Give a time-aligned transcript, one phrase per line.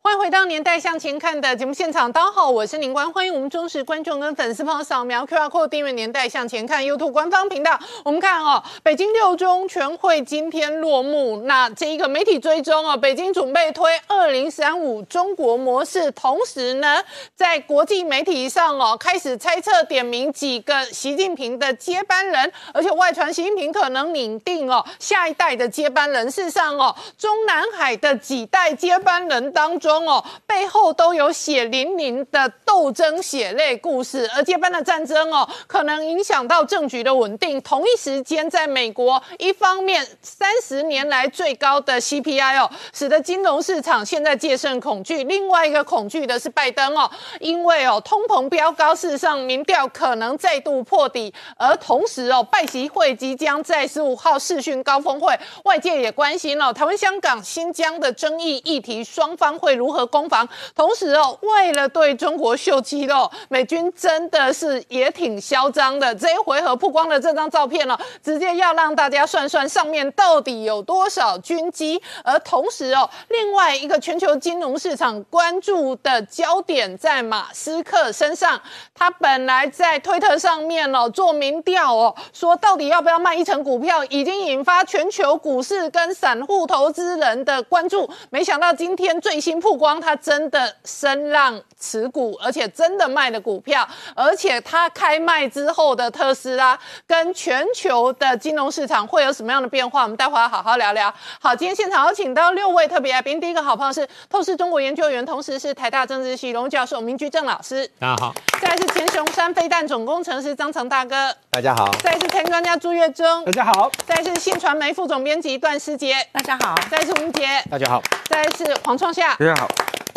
[0.00, 7.78] 欢迎回到《年代向前看》的节目现场，大家好，我是宁官，欢迎我们忠实观众跟粉丝朋友扫描 QR Code 订阅《年代向前看》YouTube 官方频道。
[8.04, 17.02] 我们看哦，北京六中全会今天落幕，那这一个媒体追踪哦，北京准备推二零三五中国模式，同时呢，
[17.34, 26.30] 在国际媒体上哦，开始猜测点名几个习近平的接班人，而且外传习近平可能拟定哦下一代的接班人。
[26.30, 29.87] 事实上哦，中南海的几代接班人当中。
[29.88, 37.58] 中哦，背后都有血淋淋的斗争血泪故事，而接班的战争哦，可能影响到政局的稳定。
[37.62, 47.10] 同一时间，在美国，一方面三十年来最高的 CPI 哦，使得金融市场现在戒慎恐惧；另外一个恐惧的是拜登哦，
[47.40, 51.32] 因为哦通膨飙高，事实上民调可能再度破底。
[51.56, 55.34] 而同时哦，拜习会即将在十五号视讯高峰会，
[55.64, 59.88] 外界也关心了台湾、香港、新疆的争议议题，双方会如。
[59.88, 60.46] 何攻防？
[60.76, 66.14] 同时哦，为了对中国秀肌肉，美军真的是也挺嚣张的。
[66.14, 72.00] 这一回合曝光了这张照片哦，直接要让大家算算上面到底有多少军机。
[72.22, 78.60] 而同时哦，另外一个全球金融市场关注的焦点在马斯克身上。
[78.94, 88.08] 他本来在推特上面哦做民调哦，说到底要不要卖一成股票，已经引发全球股市跟散户投资人的关注。
[88.30, 89.78] 没想到今天最新曝。
[89.78, 100.02] 光他真的声浪持股，而且真的卖的股票，而且他开卖之后的特斯拉跟全球的金融市场会有什么样的变化？
[100.02, 101.14] 我们待会儿好好聊聊。
[101.40, 119.66] 好，今天现场有请到六位特别来宾，第一个好朋友是透视中国研究员，同时是台大政治系荣誉教授明居正老师，大家好；再来是前雄山飞弹总工程师张成大哥，大家好；再来是财经专家朱月忠，大家好；再来是信传媒副总编辑段思杰，大家好；再来是吴杰，大家好；再来是黄创夏，大家好。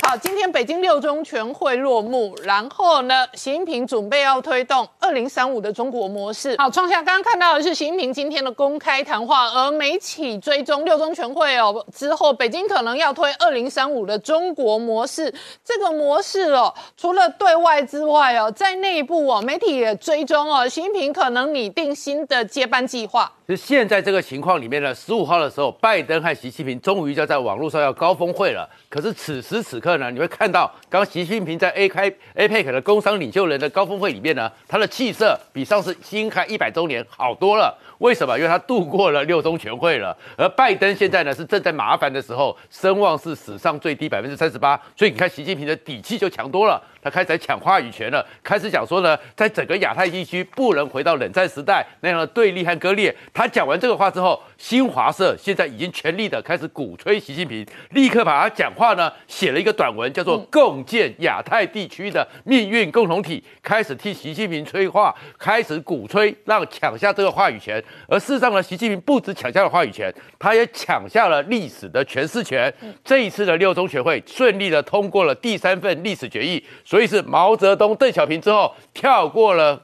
[0.03, 6.55] 好，今天北京六中全会落幕，然后呢，习近平准备要推动二零三五的中国模式。
[6.57, 15.33] 好，创下刚刚看到的是习近平今天的公开谈话，而媒体追踪六中全会哦之后，北京可能要推二零三五的中国模式。
[15.63, 23.31] 这个模式哦，除了对外之外哦，在内部哦，媒体也追踪哦，习近平可能拟定新的接班计划。
[23.47, 28.67] 就现在这个情况里面呢，十五号的时候，拜登和习近平终于要在网络上要高峰会了。
[28.89, 37.77] 可是此时此刻呢，你会看到，刚习近平在 A 开 APEC 的工商领袖人的高峰会里面呢，他的气色比上次新开一百周年好多了。
[37.99, 38.35] 为什么？
[38.37, 40.15] 因为他度过了六中全会了。
[40.35, 44.79] 而拜登现在呢，是正在麻烦的时候，声望是史上最低百分之三十八。
[44.95, 46.81] 所以你看，习近平的底气就强多了。
[47.01, 53.15] 他开始抢话语权了，开始讲说呢，在整个亚太地区不能回到冷战时代那样的对立和割裂。
[53.33, 67.83] 他讲完这个话之后，新华社现在已经全力的开始鼓吹习近平，立刻把他讲话呢写了一个短文，叫做《共建亚太地区的命运共同体》，开始替习近平催话，开始鼓吹让抢下这个话语权。
[68.07, 72.71] 而事实上呢，习近平不止抢下了话语权，他也抢下了历史的诠释权。
[73.03, 76.63] 这一次的六中全会顺利的通过了第三份历史决议。
[76.91, 79.81] 所以是毛泽东、邓小平之后跳过了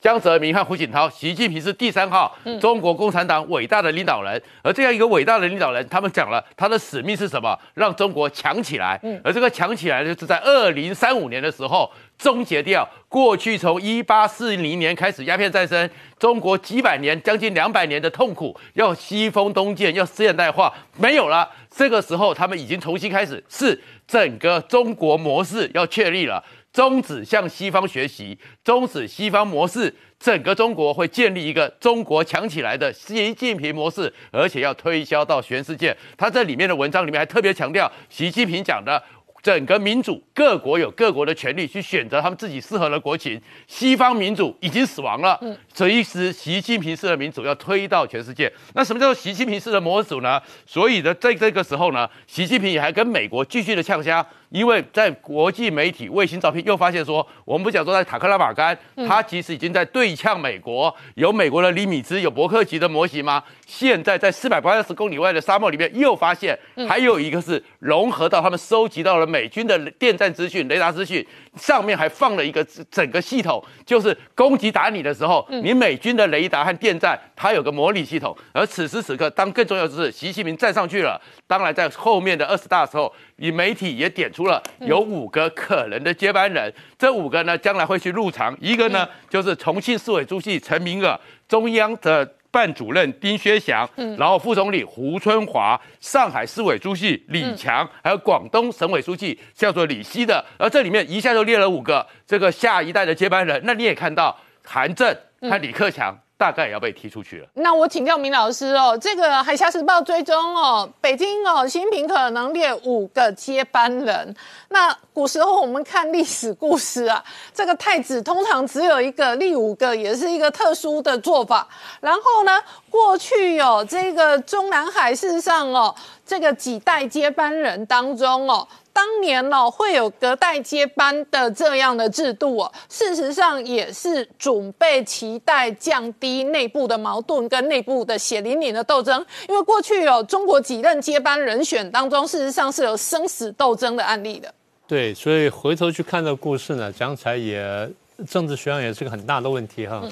[0.00, 4.40] 江泽民和胡锦涛，习近平是第三号中国共产党伟大的领导人。
[4.62, 7.58] 而这样一个伟大的领导人，他们讲了他的使命是什么？
[7.74, 9.00] 让中国强起来。
[9.24, 21.50] 而这个强起来就是在二零三五年的时候终结掉过去从一八四零年开始鸦片战争，中国几百年、将近两百年的痛苦，要西风东渐，要现代化，没有了。
[21.68, 23.80] 这个时候，他们已经重新开始是。
[24.08, 26.42] 整个中国模式要确立了，
[26.78, 35.96] 终止向西方学习，终止西方模式，整个中国会建立一个中国强起来的习近平模式，而且要推销到全世界。
[36.16, 39.02] 他在里面的文章里面还特别强调，习近平讲的。
[39.40, 43.40] 整个民主，各国有各国的权利去选择他们自己适合的国情。
[43.68, 45.38] 西方民主已经死亡了，
[45.72, 48.52] 所以是习近平式的民主要推到全世界。
[48.74, 50.42] 那什么叫做习近平式的模组呢？
[50.66, 54.26] 所以呢，在这个时候呢，习近平也还跟美国继续的呛虾。
[54.50, 63.42] 因为在国际媒体卫星照片又发现说，我们不讲说在塔克拉玛干，它其实已经在对呛美国，有美国的厘米兹，有伯克级的模型吗？
[63.66, 66.58] 现在在四百八十公里外的沙漠里面又发现，
[66.88, 71.26] 还有一个是融合到他们收集到了美军的电站资讯、雷达资讯，
[71.58, 78.36] 上面还放了一个整个系统，就是攻击打你的时候，你美军的雷达和电站它有个模拟系统。
[78.52, 83.12] 而此时此刻，当更重要的是习近平站上去了，当然在后面的二十大时候。
[83.40, 88.52] 以媒体也点出了有五个可能的接班人，这五个呢将来会去入场。
[88.60, 91.16] 一个呢就是重庆市委书记陈明尔，
[91.46, 103.60] 中央的办主任丁薛祥，嗯然后副总理胡春华，上海市委书记李强，还有广东省委书记叫做李希的，而这里面一下就列了五个这个下一代的接班人。
[103.64, 106.18] 那你也看到韩正和李克强。
[106.38, 107.48] 大概也要被踢出去了。
[107.54, 114.34] 那我请教明老师哦，这个《海峡时报》追踪哦，北京哦，习近平可能列五个接班人。
[114.68, 121.66] 那古时候我们看历史故事啊，这个太子通常只有一个，立五个也是一个特殊的做法。
[122.00, 125.92] 然后呢，过去哦，这个中南海事实上哦，
[126.24, 128.66] 这个几代接班人当中哦。
[128.98, 139.24] 当年呢，会有隔代接班的这样的制度哦，事实上也是准备期待降低内部的矛盾跟内部的血淋淋的斗争。
[139.48, 144.52] 因为过去有中国几任接班人选当中，事实上是有生死斗争的案例的。
[144.88, 147.88] 对，所以回头去看这个故事呢，讲起来也
[148.28, 150.02] 政治学上也是个很大的问题哈。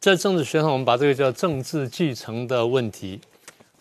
[0.00, 3.20] 在政治学上，我们把这个叫政治继承的问题。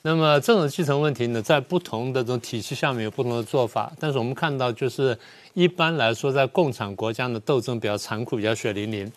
[0.01, 3.91] 那么这种继承问题呢，在不同的这种体系下面有不同的做法。
[3.99, 5.17] 但是我们看到，就是
[5.53, 9.11] 一般来说，在共产国家的斗争比较残酷，比较血淋淋。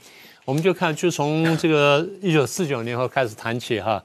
[0.45, 4.03] 我们就看，就从这个一九四九年后开始谈起哈。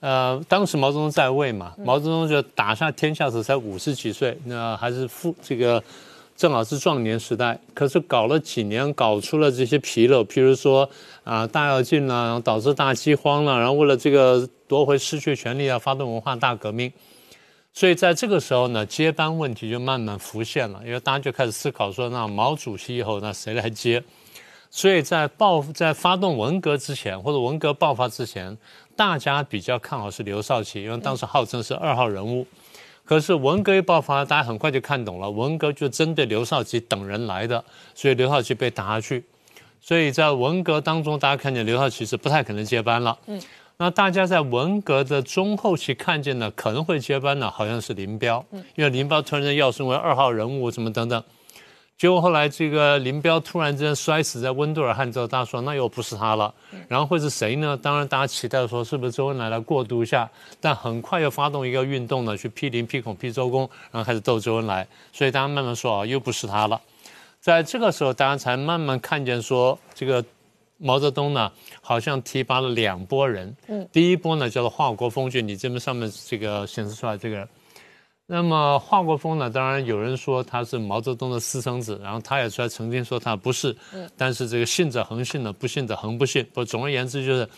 [0.00, 5.82] 呃，当时毛泽东在位嘛，毛泽东就打下天下时才五十几岁，那还是富这个。
[6.36, 10.88] 正好是壮年时代，可是搞了几年，搞出了这些纰漏，譬如说
[11.28, 16.90] 啊，大跃进了，然后导致大饥荒了，然后为了这个夺回失去权利啊，发动文化大革命。
[17.74, 24.02] 所以在这个时候呢，接班问题就慢慢浮现了，因为大家就开始思考说，那毛主席以后那谁来接？
[24.70, 28.56] 所以在爆在发动文革之前，或者文革爆发之前，
[28.96, 32.46] 大家比较看好是刘少奇，因为当时号称是二号人物。
[33.04, 37.62] 可是文革一爆发，大家很快就看懂了，文革就针对刘少奇等人来的，
[37.94, 39.24] 所以刘少奇被打下去。
[39.80, 43.18] 所以在文革当中，大家看见刘少奇是不太可能接班了。
[43.26, 43.40] 嗯，
[43.78, 51.22] 那大家在文革的中后期看见呢，可能会接班的，好像是林彪，嗯因为林彪突然间要升为二号人物，什么等等。
[51.96, 56.54] 结果后来这个林彪突然之间摔死在温都尔汗之后，大家说那又不是他了，
[56.86, 57.76] 然后会是谁呢？
[57.76, 66.80] 当然大家期待说是不是周恩来来过渡一下，但很快又发动一个运动呢，去批林、批孔、批周公，然后开始斗周恩来，所以大家慢慢说啊，又不是他了。
[67.40, 70.24] 在这个时候，大家才慢慢看见说这个
[70.76, 71.50] 毛泽东呢，
[71.80, 77.48] 好像提拔了两拨人，嗯，第一波呢叫做华国锋，就你这边上面这个显示出来这个人。
[78.30, 79.48] 那么华国锋呢？
[79.48, 83.74] 当然有人说他是毛泽东的私生子，然后他也出来曾经说他不是。
[83.94, 84.06] 嗯。
[84.18, 86.46] 但是这个信者恒信呢，不信者恒不信。
[86.52, 87.48] 不，总而言之就是，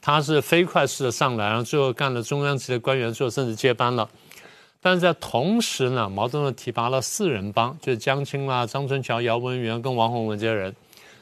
[0.00, 4.08] 他是飞快式的上来，然后最后干了中央级的官员，最后甚至接班了。
[4.80, 10.74] 但是在同时呢，毛泽东提拔了四人帮，就是江青啦、张春桥、姚文元跟王洪文这些人，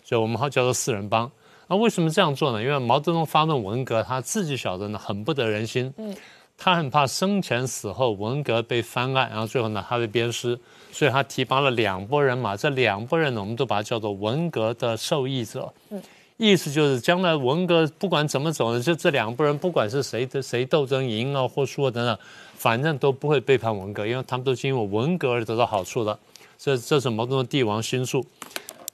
[0.04, 1.30] 所以我们好叫做四人帮。
[1.66, 2.62] 那为什么这样做呢？
[2.62, 5.92] 因为毛泽东发动文革，他自己晓得呢，很不得人心。
[5.96, 6.14] 嗯。
[6.56, 10.56] 他很怕生前死后文革被翻案，然后最后呢他被鞭尸，
[10.92, 12.56] 所以他提拔了两拨人马。
[12.56, 15.68] 这两拨人呢，我们都把它叫做文革的受益者。
[15.90, 16.00] 嗯，
[16.36, 22.16] 意思就是将来文革不管怎么走呢，就这两拨人不管是谁的谁斗争赢啊或输啊等等，
[22.64, 26.18] 反正都不会背叛文革，因为他们都是因为文革而得到好处的。
[26.56, 28.24] 这这是毛泽东帝王心术。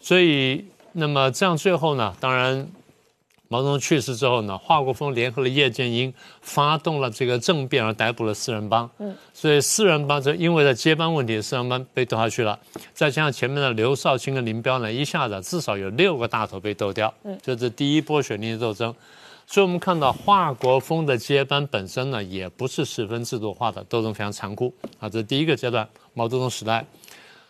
[0.01, 2.69] 所以那么这样最后呢，当然。
[3.53, 8.89] 毛泽东去世之后呢，华国锋联合了叶剑英，发动了这个政变，而逮捕了四人帮。
[8.99, 12.57] 嗯，所以四人帮就因为在接班问题，四人帮被斗下去了。
[12.95, 17.13] 再加上前面的刘少卿跟林彪呢，一下子至少有六个大头被斗掉。
[17.25, 18.95] 嗯，这是第一波血淋淋斗争。
[19.51, 24.73] 所以我们看到华国锋的接班本身呢，也不是十分制度化的，斗争非常残酷。
[25.01, 26.87] 啊，这是第一个阶段，毛泽东时代。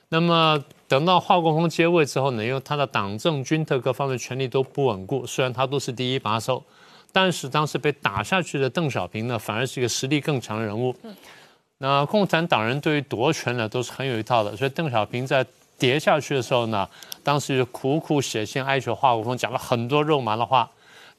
[0.09, 0.59] 那么。
[0.91, 6.61] 等到华国锋接位之后呢，因为他的党政军特各方面权力都不稳固，虽然他都是第一把手，
[7.13, 10.93] 但是当时被打下去的邓小平呢，反而是一个实力更强的人物。
[11.79, 15.47] 那共产党人对于夺权呢，都是很有一套的，所以邓小平在
[15.79, 16.89] 跌下去的时候呢，
[17.23, 20.69] 当时就苦苦写信哀求华国锋，讲了很多肉麻的话，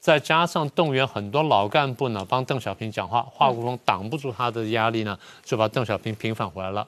[0.02, 6.84] 再加上动员很多老干部呢帮邓小平讲话，华国锋挡不住他的压力呢，就把邓小平平反回来了。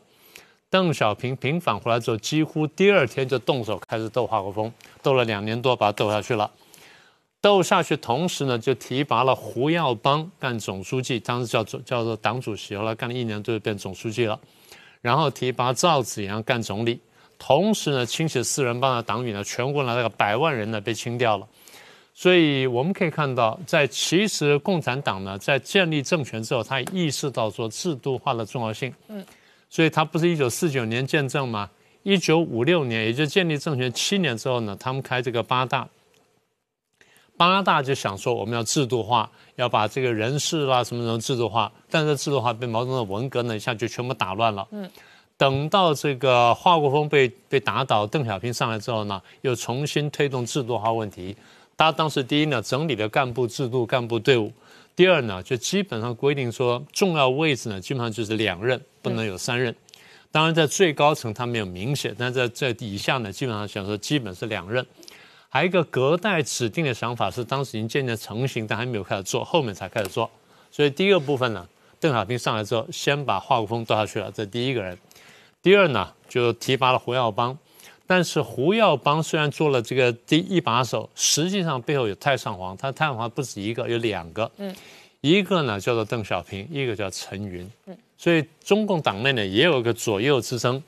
[0.68, 6.50] 邓小平平反回来之后，几乎第二天就动手开始斗华国锋，斗了两年多，把他斗下去了。
[7.40, 14.36] 斗下去，同时呢，就提拔了胡耀邦干总书记，当时叫做叫做党主席，后来干了一年多就变总书记了。
[15.00, 16.98] 然后提拔赵紫阳干总理，
[17.38, 21.46] 同时呢，清洗四人帮的党羽呢，全国呢那个百万人呢被清掉了。
[22.14, 28.94] 所以我们可以看到，在其实共产党呢在建立政权之后，他意识到说制度化的重要性。
[29.08, 29.22] 嗯。
[29.68, 31.68] 所以他不是一九四九年建政吗？
[32.04, 35.88] 一九五六年，也就建立政权七年之后呢，他们开这个八大。
[37.36, 44.64] 八大就想说我们要制度化，要把这个人事啦什么什么制度化，但是制度化被毛泽东的文革呢一下就全部打乱了。
[44.70, 44.88] 嗯，
[45.36, 51.36] 等到这个华国锋被被打倒，邓小平上来之后呢，又重新推动制度化问题。
[51.76, 54.48] 他当时第一呢，整理了干部制度、干部队伍；
[54.94, 59.74] 第二呢，就基本上规定说，重要位置呢，基本上就是两任，不能有三任。
[60.30, 64.84] 当然，在最高层他没有明显，但在在以下呢，基本上想说基本是两任。
[65.48, 70.28] 还有一个隔代指定的想法是当时已经渐渐成型，但还没有开始做，后面才开始做。
[70.72, 71.64] 所以第一个部分呢，
[72.00, 74.98] 邓小平上来之后，先把华国锋调下去了，这第一个人。
[75.62, 77.56] 第二呢，就提拔了胡耀邦。
[78.06, 84.50] 但是胡耀邦虽然做了这个第一把手，实际上背后有太上皇，他太上皇不止一个，有两个。
[84.58, 84.74] 嗯，
[85.20, 87.70] 一个呢叫做邓小平，一个叫陈云。
[87.86, 87.96] 嗯。
[88.16, 90.82] 所以中共党内呢也有个左右之争，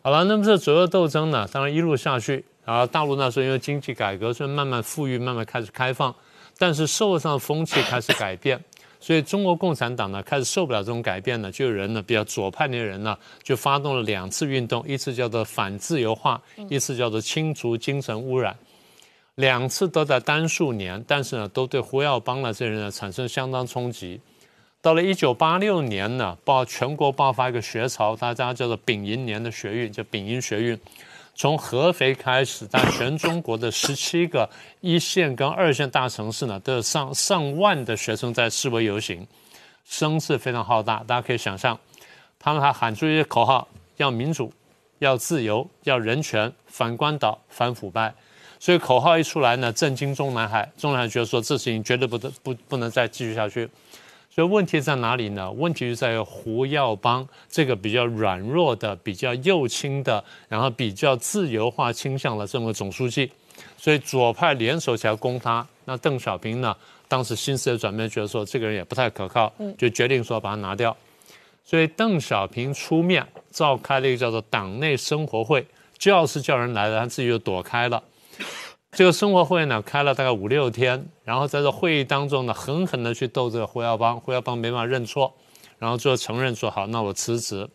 [0.00, 6.14] 好了，那么这左右斗争呢，当然一路下去，然后大陆那时候因为经济改革，所以慢慢富裕，慢慢开始开放，
[6.56, 8.62] 但是社会上风气开始改变，
[9.02, 16.40] 所以中国共产党呢开始受不了这种改变呢，就有人呢比较左派的人呢，就发动了两次运动，一次叫做反自由化，
[16.70, 18.56] 一次叫做清除精神污染，
[19.34, 24.20] 两次都在单数年，但是呢都对胡耀邦呢这人呢产生相当冲击。
[24.80, 30.78] 到了一九八六年呢，爆全国爆发一个学潮，大家叫做丙寅年的学运，叫丙寅学运。
[31.34, 34.48] 从合肥开始，在全中国的十七个
[34.80, 39.26] 一线跟二线大城市呢，都有上上万的学生在示威游行，
[39.84, 41.02] 声势非常浩大。
[41.06, 41.78] 大家可以想象，
[42.38, 44.52] 他们还喊出一些口号：要民主，
[44.98, 48.14] 要自由，要人权，反官倒，反腐败。
[48.60, 53.68] 所以口号一出来呢，震惊中南海，中南海觉得说这事情绝对不得不不能再继续下去。
[54.34, 55.50] 所以问题在哪里呢？
[55.52, 63.30] 问题就在于胡耀邦这个比较软弱的、比较右倾的，然后比较自由化倾向的这么个总书记，
[63.76, 65.66] 所以左派联手起来攻他。
[65.84, 66.74] 那邓小平呢，
[67.08, 70.96] 当时心思的转变，觉得说这个人也不太可靠，就决定说把他拿掉。
[71.62, 75.66] 所以邓小平出面召开了一个叫做党内生活会，
[76.04, 78.02] 要是叫人来了，他自己就躲开了。
[78.92, 85.32] 这个生活会呢开了大概五六天，然后在这会议当中呢，狠狠的去斗这个胡耀邦，胡耀邦没办法认错，
[85.78, 87.66] 然后最后承认说好，那我辞职。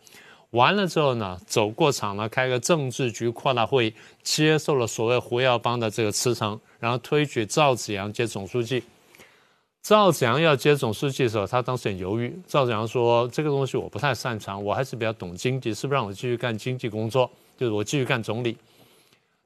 [0.50, 8.84] 完了之后呢，走过场呢，开个政治局扩大会议，接受了所谓胡耀邦的这个辞呈，然后推举赵紫阳接总书记。
[9.82, 12.32] 赵紫阳要接总书记的时候，他当时很犹豫。
[12.46, 17.28] 赵紫阳说：“这个东西我不太擅长，我还是比较懂经济，是不是让我继续干经济工作？
[17.56, 18.56] 就是我继续干总理。”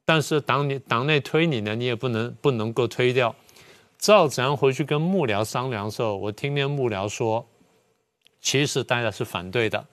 [0.04, 3.34] 但是党你党内推你呢，你也不能不能够推掉。
[3.98, 7.46] 赵子阳回去跟幕僚商量的时候，我听见幕僚说，
[8.40, 9.86] 其实大家是反对的。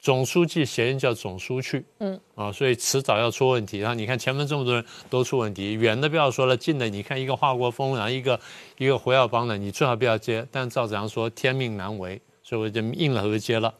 [0.00, 3.78] 总书记谐音叫总书去，嗯啊，所以迟早要出问题。
[3.78, 8.38] 然后你看前面这么多人都出问题，远的不要说了，近的你看一个华国锋，然后一个
[8.76, 10.46] 一个胡耀邦的，你最好不要接。
[10.52, 13.74] 但赵子阳说天命难违，所以我就硬了头接了。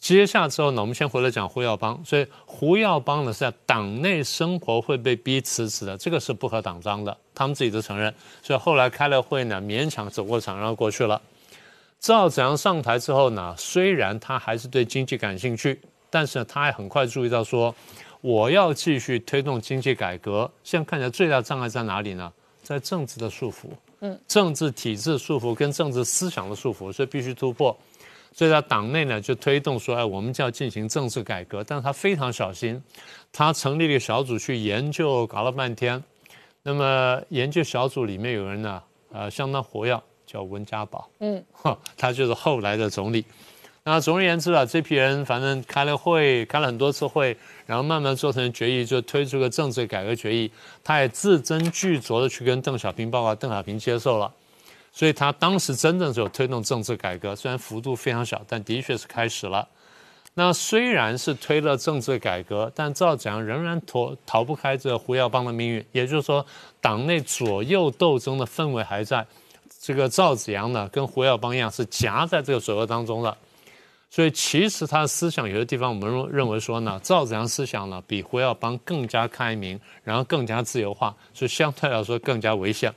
[0.00, 2.02] 接下之后呢，我们先回来讲胡耀邦。
[2.04, 8.12] 所以胡耀邦呢是在党内生活会被逼辞职的，这个是不合党章的，他们自己都承认。
[8.42, 11.20] 所以后来开了会呢，勉强走过场，然后过去了。
[12.00, 15.78] 赵子阳上台之后呢，虽然他还是对经济感兴趣，
[16.08, 17.74] 但是呢，他还很快注意到说，
[18.22, 20.50] 我要继续推动经济改革。
[20.64, 22.32] 现在看起来最大障碍在哪里呢？
[22.62, 23.66] 在政治的束缚，
[24.00, 27.76] 嗯，政治体制束缚跟政治思想的束缚，所以必须突破。
[28.32, 31.64] 所以在党内呢，就推动说，哎，我们就要进行政治改革。
[31.64, 32.80] 但是他非常小心，
[33.32, 36.02] 他成立了一个小组去研究，搞了半天。
[36.62, 38.82] 那么研究小组里面有人呢，
[39.12, 41.08] 呃，相当活跃，叫温家宝。
[41.20, 41.44] 嗯，
[41.96, 43.24] 他就是后来的总理。
[43.82, 47.34] 那总而言之啊，这批人反正开了会，开了很多次会，
[47.64, 50.50] 然后慢慢做成决议，就推出个政治改革决议。
[50.84, 54.30] 他也字斟句酌的去跟邓小平报告，邓小平接受了。
[54.92, 59.68] 所以他当时真正就推动政治改革，虽然幅度非常小，但的确是开始了。
[60.34, 65.84] 那虽然是推了政治改革，但赵子阳仍然脱逃不开这胡耀邦的命运。
[65.92, 66.44] 也就是说，
[66.80, 69.26] 党内左右斗争的氛围还在。
[69.82, 73.36] 这个赵子阳呢，跟胡耀邦一样，是夹在这个左右当中的。
[74.10, 82.94] 所以其实他的思想有的地方，我们认认为说呢，赵子阳思想呢比胡耀邦更加开明，然后更加自由化，所以相对来说更加危险。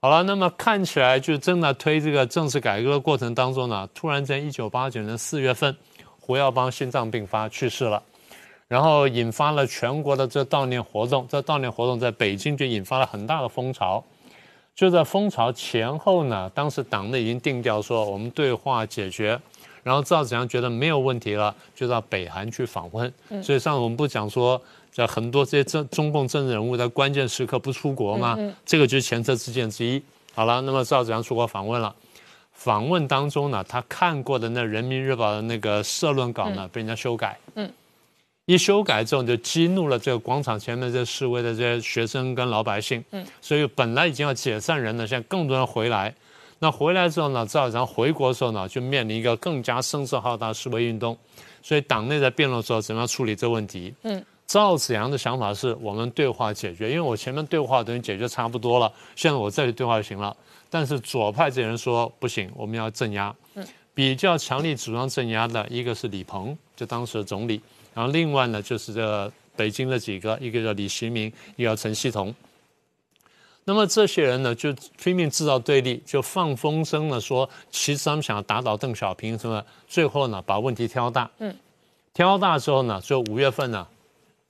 [0.00, 5.76] 好了，那么看起来就正在推这个政治改革的过程当中呢，突然间一九八九年四月份，
[6.20, 8.00] 胡耀邦心脏病发去世了，
[8.68, 11.26] 然后引发了全国的这悼念活动。
[11.28, 14.04] 这悼念活动在北京就引发了很大的风潮。
[14.72, 19.36] 就在风潮前后呢，当时党内已经定调说我们对话解决，
[19.82, 23.12] 然后赵子阳觉得没有问题了，就到北韩去访问。
[23.42, 30.02] 所以上次我们不讲说这很多这些政中共政治人物在关键时刻不出国嘛，这个就是前车之鉴之一。
[30.34, 31.94] 好了，那么赵子阳出国访问了，
[32.52, 37.38] 访问当中呢，他看过的那《人民日报》的那个社论稿呢，被人家修改。
[37.54, 37.68] 嗯，
[38.46, 43.04] 一修改之后，就激怒了这个广场前面这示威的这些学生跟老百姓。
[43.10, 46.14] 嗯，所以本来已经要解散人了，现在更多人回来。
[46.60, 51.16] 那回来之后呢，赵子阳回国的时候呢，就面临一个更加声势浩大示威运动。
[51.62, 53.92] 所以党内在辩论的时候，怎么样处理这个问题？
[54.02, 54.24] 嗯。
[54.48, 60.34] 赵子阳的想法是我们对话解决，因为我前面对话等于解决差不多了，现在我再去对话就行了。
[60.70, 63.34] 但是左派这人说不行，我们要镇压。
[63.54, 67.60] 嗯，比较强力主张镇压的一个是李鹏，就当时的总理，
[67.92, 72.34] 然后另外呢就是这北京的几个，一个叫李希明，一个叫陈锡同。
[73.64, 81.30] 那么这些人呢就拼命制造对立，就放风声呢说，其实他们想要打倒邓小平什么，最后呢把问题挑大。
[81.36, 81.54] 嗯，
[82.14, 83.86] 挑大之后呢，就五月份呢。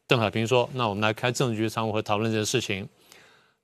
[0.09, 2.89] 邓小平说：“那我们来开政治局常务会讨论这件事情。”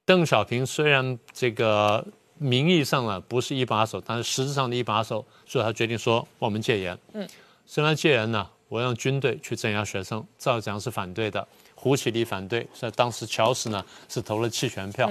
[0.05, 7.27] 邓小平虽然这个名义上呢不是一把手，但是实质上的一把手，所以他决定说：“我们戒严。”嗯，
[7.65, 15.11] 虽然戒严呢，我让军队去镇压学生，赵子阳是反对的，胡启立反对，所以当时乔石呢是投了弃权票。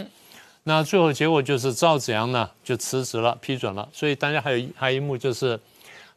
[0.66, 3.90] 那最后结果就是赵子阳呢就辞职了，批准了。
[3.92, 5.60] 所以大家还有还有一幕就是。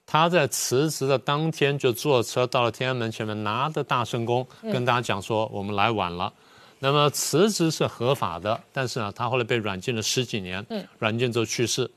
[0.06, 6.32] 他在辞职的当天就坐车到了天安门前面，拿着大圣功跟大家讲说：“我们来晚了。”
[6.78, 10.64] 那么辞职是合法的，但是呢，他后来被软禁了十几年，
[10.98, 11.90] 软禁之后去世。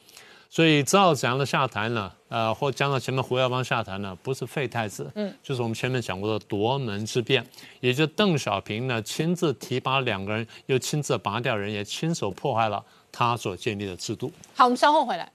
[0.49, 7.45] 所以赵子阳的下台呢，呃，或加上前面胡耀邦下台呢，不是废太子，嗯就是我们前面讲过的夺门之变，
[7.81, 14.31] 也就邓小平呢亲自提拔两个人，又亲自拔掉人，也亲手破坏了他所建立的制度。
[14.55, 15.31] 好，我们稍后回来。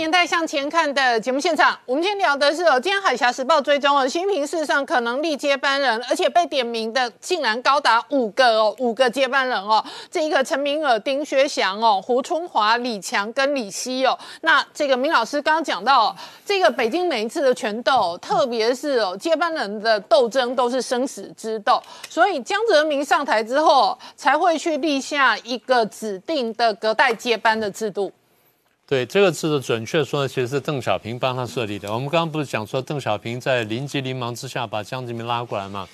[0.00, 28.10] 年代向前看的节目现场，我们今天聊的是哦，今天《海峡时报》追踪哦，新平市上可能立接班人，而且被点名的竟然高达五个哦，五个接班人哦，这一个陈明尔、丁薛祥哦、胡春华、李强跟李希哦，那这个明老师刚刚讲到，这个北京每一次的权斗，特别是哦接班人的斗争都是生死之斗，所以江泽民上台之后才会去立下一个指定的隔代接班的制度。
[28.90, 31.88] 对这个字的准确说呢，其实是邓小平帮他设立的。
[31.94, 35.86] 我们刚刚不是讲说邓小平在临急临忙之下把江泽民拉过来吗？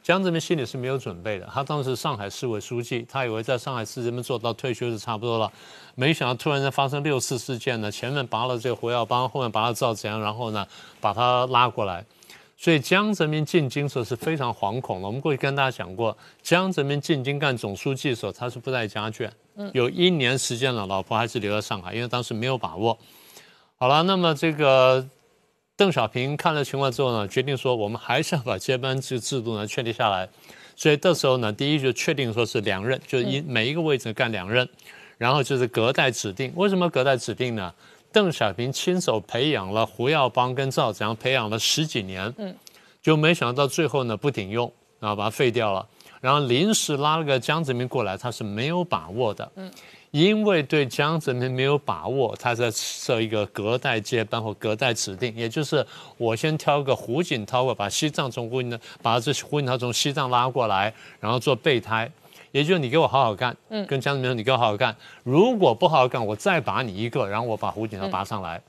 [0.00, 1.48] 江泽民心里是没有准备的。
[1.52, 5.52] 他当时上海市委书记，他以为在上海市人民做到退休就差不多了，
[5.96, 10.64] 没想到突然间发生六四事件呢，前面拔了这个胡耀邦，后面拔了赵紫阳，然后呢
[11.00, 12.04] 把他拉过来。
[12.56, 15.06] 所以江泽民进京时候是非常惶恐的。
[15.08, 19.28] 我们过去跟大家讲过，江泽民进京干总书记的时候，他是不带家眷。
[19.72, 22.96] 有一年时间了，老婆还是留在上海，因为当时没有把握。
[23.76, 25.06] 好了，那么这个
[25.76, 30.28] 邓小平看了情况之后呢，决定说我们还是要把接班制制度呢确立下来。
[30.74, 34.68] 所以这时候呢，第一就确定说是两任，就一每一个位置干两任，
[35.16, 36.52] 然后就是隔代指定。
[36.54, 37.72] 为什么隔代指定呢？
[38.12, 42.54] 邓小平亲手培养了胡耀邦跟赵子阳，培养了十几年，嗯，
[43.02, 45.86] 就没想到最后呢不顶用，然后把它废掉了。
[46.20, 49.70] 然后临时拉了个江泽民过来，他是没有把握的，嗯，
[50.10, 62.10] 因为对江泽民没有把握，他在设一个隔代接班或隔代指定，也就是我先挑个胡锦涛，把西藏从胡锦涛把这胡锦涛从西藏拉过来，然后做备胎，
[62.52, 68.60] 也就是你给我好好干，嗯，跟江泽民说你给我好好干，如果不好好干，我再拔你一个，然后我把胡锦涛拔上来。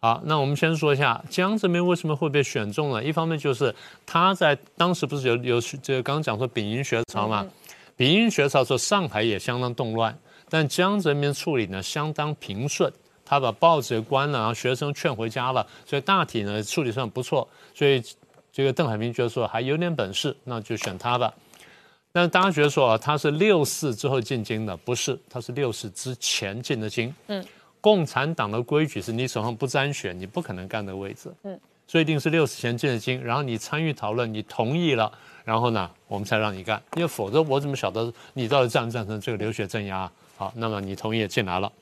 [0.00, 3.02] 好，那我们先说一下江泽民为什么会被选中呢？
[3.02, 3.74] 一方面就是
[4.06, 7.44] 他在当时不是有有这个刚刚讲说丙寅学潮嘛，
[7.96, 10.16] 丙寅学潮时候上海也相当动乱，
[10.48, 12.92] 但江泽民处理呢相当平顺，
[13.24, 18.00] 他把报纸关了，然后学生劝回家了，所以大体呢处理上不错，所以
[18.52, 21.34] 这个邓海平觉得说还有点本事，那就选他吧。
[22.12, 27.12] 但是大家觉得说啊他是六四之后进京的，不是，他是六四之前进的京。
[27.26, 27.44] 嗯。
[27.80, 31.32] 共产党的规矩是你手上不沾血，你不可能干的位置。
[31.44, 35.12] 嗯，所以一定是六十前进的京，然后你参与讨论，你同意了，
[35.44, 36.82] 然后呢，我们才让你干。
[36.96, 40.10] 因为否则我怎么晓得你到底赞不赞成这个流血镇压？
[40.36, 41.72] 好，那么你同意也进来了，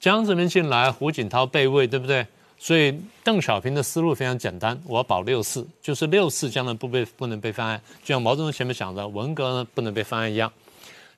[0.00, 2.26] 江泽民进来，胡锦涛被位，对不对？
[2.60, 10.52] 所以邓小平的思路非常简单，我要保六四，就是六四将来不被不能被翻案，就像毛泽东前面讲的文革呢不能被翻案一样。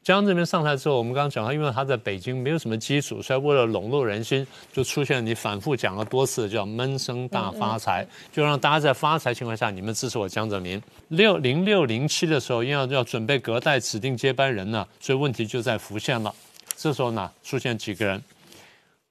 [0.02, 10.80] 江这边上台之后，我们刚刚讲他，因为他在北京没有什么基础，所以为了笼络人心，就出现你反复讲了多次叫闷声大发财，就让大家在发财情况下，你们支持我江泽民。
[11.08, 16.34] 六零六零七的时候，因为要准备隔代指定接班人呢，所以问题就在浮现了。
[16.76, 18.22] 这时候呢，出现几个人，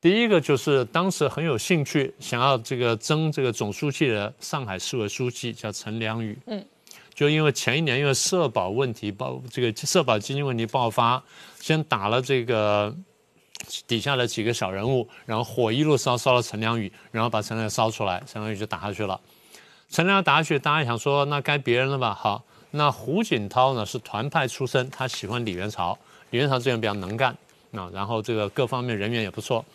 [0.01, 6.35] 第一个就是当时很有兴趣想要这个争这个总书记的上海市委书记，叫陈良宇。
[6.47, 6.65] 嗯。
[7.19, 11.21] 就因为前一年因为社保问题爆，这个社保基金问题爆发，
[11.59, 12.95] 先打了这个
[13.85, 19.19] 底下的几个小人物，然后火一路烧烧了陈良宇，然后把陈良宇烧出来，陈良宇就打下去了。
[19.89, 22.13] 陈良宇打下去，大家想说那该别人了吧？
[22.13, 27.37] 好，那胡锦涛呢是团派出身，他喜欢李元朝，李元朝这人比较能干，
[27.71, 29.65] 那然后这个各方面人缘也不错。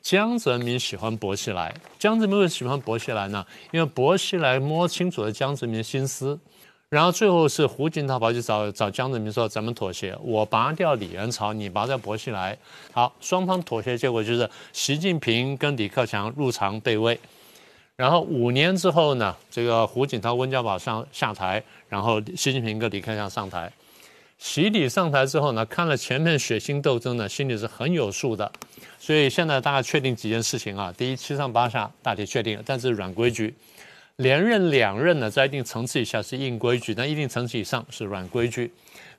[0.00, 3.44] 江泽民喜欢薄熙来，江泽民为什么喜欢薄熙来呢？
[3.70, 6.40] 因为薄熙来摸清楚了江泽民的心思。
[6.88, 12.56] 然后最后是胡锦涛跑去找找江泽民说：“咱们妥协，我拔掉李元朝，你拔掉薄熙来。
[12.92, 17.18] 好，双方妥协结果就是习近平跟李克强入常备位。
[17.96, 23.72] 然后五年之后呢，这个胡锦涛、温家宝上下台，然后习近平跟李克强上台。
[24.38, 28.52] 习李上台之后呢，看了前面血腥斗争呢，心里是很有数的。
[29.00, 33.52] 所以现在大家确定几件事情啊：第一，七上八下大体确定，但是软规矩。”
[34.16, 38.72] 连任两任呢，在一定层次以下是硬规矩，但一定层次以上是软规矩。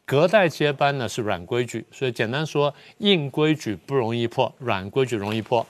[0.06, 5.64] 隔代接班呢是软规矩，所以简单说，硬规矩不容易破，软规矩容易破。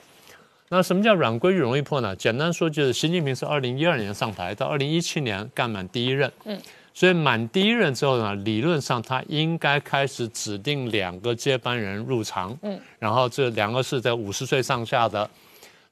[0.70, 2.16] 那什么叫软规矩容易破呢？
[2.16, 6.58] 简单说就是习近平是二零一二年上台，到二零一七年干满第一任，嗯，
[6.94, 15.30] 所以满第一任之后呢，理论上他应该开始指定两个接班人入场，嗯，然后这两个是在五十岁上下的。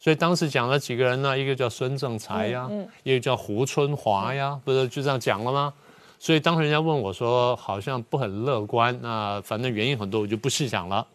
[0.05, 1.35] 所以当时讲了几个人呢？
[1.35, 2.69] 一个叫孙正才呀，
[3.01, 5.73] 一个叫胡春华呀，不是就这样讲了吗？
[6.19, 8.95] 所以当时人家问我说，好像不很乐观。
[9.01, 11.07] 那反正原因很多，我就不细讲了。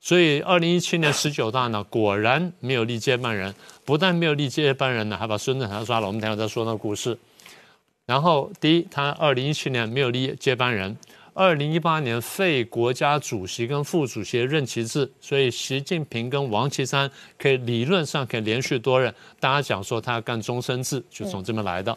[0.00, 6.06] 所以二零一七年十九大呢，果然没有立接班人，不但没有立接班人呢，还把孙正才抓了。
[6.06, 7.18] 我们等下再说那个故事。
[8.06, 10.96] 然后第一，他二零一七年没有立接班人。
[11.34, 19.12] 二零一八年废国家主席跟副主席任期制，所以习近平跟王岐山可以理论上可以连续多任。
[19.40, 21.96] 大家讲说他要干终身制，就从这边来的。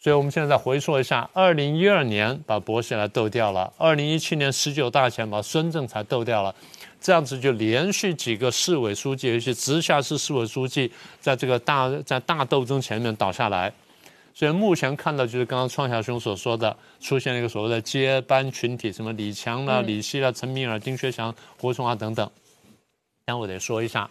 [0.00, 6.54] 所以我们现在再回溯一下：二零一二年把薄熙来斗掉了，二零一七年十九大前把孙政才斗掉了，
[7.00, 13.72] 这样子就连续几个市委书记，尤其直辖市市委书记，在这个大在大斗争前面倒下来。
[14.36, 22.28] 所以目前看到就是刚刚创霞兄所说的，出现了一个所谓的接班群体，什么李强啦、李希啦、陈敏尔、丁薛祥、胡春华等等。
[23.24, 24.10] 但我得说一下，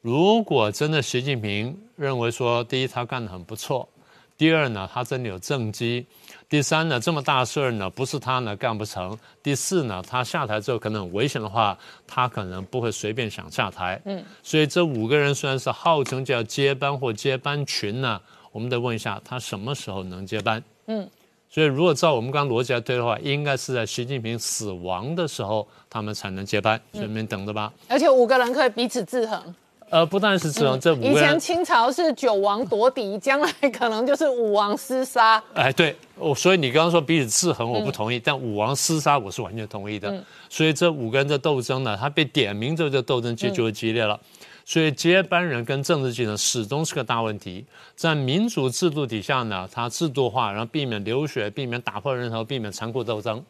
[0.00, 3.88] 如果真的习近平认为说，第一他干得很不错，
[4.36, 6.04] 第二呢他真的有政绩，
[6.48, 14.02] 第三呢这么大事儿呢不是他呢干不成，第四呢他下台之后可能很危险的话，他可能不会随便想下台。
[14.06, 18.20] 嗯，所以这五个人虽然是号称叫接班或接班群呢。
[18.52, 20.62] 我们得问一下，他什么时候能接班？
[20.86, 21.08] 嗯，
[21.48, 26.80] 所以如果照我们刚刚逻辑来推的话，应该是在习近平死亡的时候，他们才能接班。
[26.92, 27.72] 顺便等着吧。
[27.88, 29.54] 而且五个人可以彼此制衡。
[29.88, 31.14] 呃，不但是制衡，这五个人。
[31.14, 35.42] 以前清朝是九王夺嫡，将来可能就是五王厮杀。
[35.52, 40.24] 哎，对，我所以你刚刚说彼此制衡，我不同意，但五王厮杀我是完全同意的。
[40.48, 44.18] 所以这五个人的斗争呢，他被点名之后，这斗争就就会激烈了。
[44.64, 47.64] 所以接班人跟政治技能始终是个大问题。
[47.94, 53.44] 在民主制度底下呢，它制度化，然后避免流血，避免打破人头，避免残酷斗争。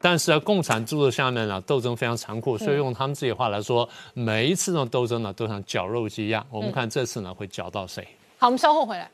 [0.00, 2.58] 但是在共产制度下面呢，斗争非常残酷。
[2.58, 6.46] 所以用他们自己话来说，每一次这种斗争呢，都像绞肉机一样。
[6.50, 8.06] 我们看这次呢，会绞到谁？
[8.38, 9.10] 好，我们稍后回来。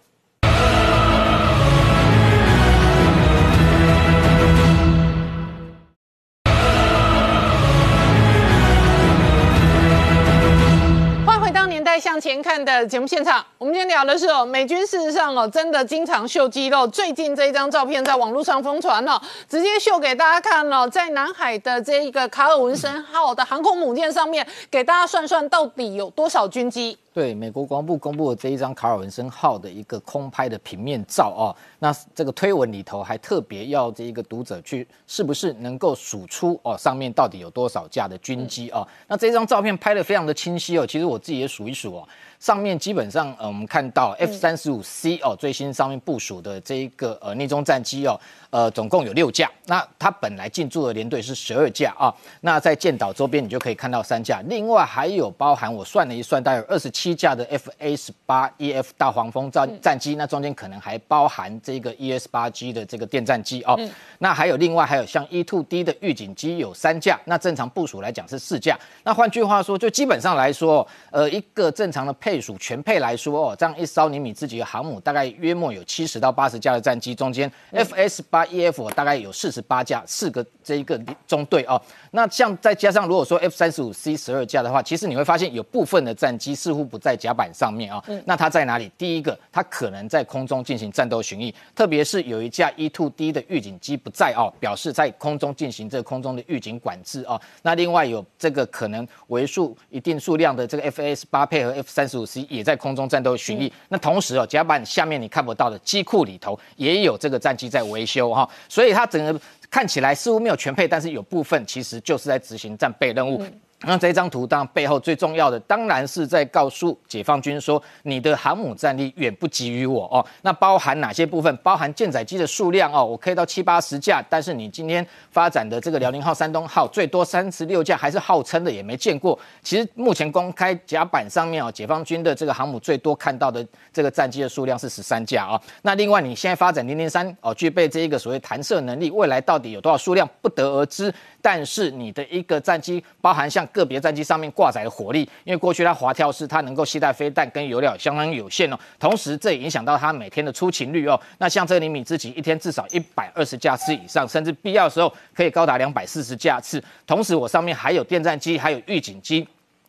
[12.00, 16.86] 向前看的节目现场，我们今天聊的是哦，美军事实上哦，真的经常秀肌肉。
[16.86, 26.96] 最近这一张照片在网络上疯传了，直接秀给大家看了，在南海的这一个卡尔文森号的航空母舰上面，给大家算算到底有多少军机。
[27.12, 38.86] 对，美国国防部公布的这一张卡尔文森号的一个空拍的平面照啊，那这个推文里头还特别要这一个读者去，是不是能够数出哦上面到底有多少架的军机啊？
[39.08, 42.08] 那这张照片拍的非常的清晰哦，其实我自己也数一数哦。
[42.40, 48.18] 上面基本上呃我们看到 F 三十五 C 哦最新上面部署的这一个呃逆中战机哦。
[48.50, 52.12] 呃，总共有六架，那它本来进驻的连队是十二架啊。
[52.40, 63.78] 那在建岛周边，你就可以看到三架，另外还有包含我算了一算，大概有二十七架的 F A 十八 E F 大黄蜂战战机，那中间可能还包含这个 E S 八 G 的这个电战机哦。
[64.18, 68.76] 那还有另外还有像 E two D 的预警机有三架，那正常部署来讲是四架。
[69.04, 81.80] 那换句话说，就基本上来说，呃，一个正常的配属全配来说哦，这样一艘尼米兹级的航母，大概约莫有七十到八十架的战机，中间 F S 八 E F 大概有四十八架，四个这一个中队哦。
[82.12, 88.02] 那像再加上如果说 F 三十五 C 十二架的话，其实你会发现有部分的战机似乎不在甲板上面啊。
[88.24, 88.90] 那它在哪里？
[88.98, 97.40] 第一个，它可能在空中进行战斗巡弋，特别是有一架 E two D 的预警机不在哦，表示在空中进行这个空中的预警管制哦。
[97.62, 103.70] 那另外有这个可能为数一定数量的这个 F S 八配合 F 三十五 C 也在空中战斗巡弋。
[103.88, 108.48] 那同时哦，甲板下面你看不到的机库里头也有这个战机在维修哈。
[108.68, 113.44] 所以它整个看起来似乎没有全配，但是有部分其实就是在执行战备任务。
[113.82, 120.24] 那这张图当然背后最重要的，当然是在告诉解放军说，你的航母战力远不及于我哦。
[120.42, 121.56] 那包含哪些部分？
[121.58, 129.38] 包含舰载机的数量哦，我可以到七八十架，但是你今天发展的这个辽宁号、山东号最多三十六架，还是号称的也没见过。
[129.62, 135.60] 其实目前公开甲板上面哦，解放军的这个航母最多看到的这个战机的数量是十三架啊。
[135.82, 141.12] 那另外你现在发展零零三哦，具备这一个所谓弹射能力，未来到底有多少数量不得而知。
[141.42, 148.78] 但是你的一个战机，包含像个别战机上面挂载的火力，因为过去它滑跳式，它能够携带飞弹跟油料相当有限哦。
[148.98, 151.20] 同时这也影响到它每天的出勤率哦。
[151.38, 156.82] 那像这个厘米之级，一天至少一百二十架次以上，甚至必要的时候可以高达两百四十架次。
[157.06, 159.46] 同时我上面还有电战机，还有预警机，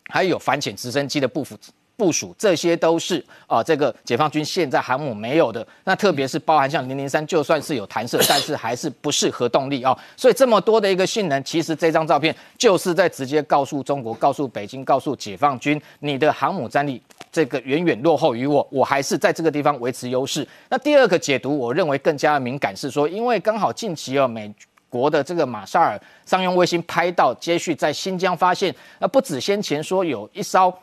[0.09, 1.57] 还有反潜直升机的部署。
[2.01, 5.65] 部署这些都是啊，这个解放军现在航母没有的。
[5.83, 9.95] 那特别是包含像零零三，就算是有弹射，但是还是不是核动力哦。
[10.17, 16.99] 所以这么多的一个性能，其实这张照片就是在直接告诉中国、告诉北京、告诉解放军，你的航母战力
[17.31, 20.47] 这个远远落后于我，我还是在这个地方维持优势。
[20.69, 24.51] 那第二个解读，我认为更加敏感是说，因为刚好近期哦，美
[24.89, 30.73] 国的这个马沙尔商用卫星拍到，接续在新疆发现，那不止先前说有一艘。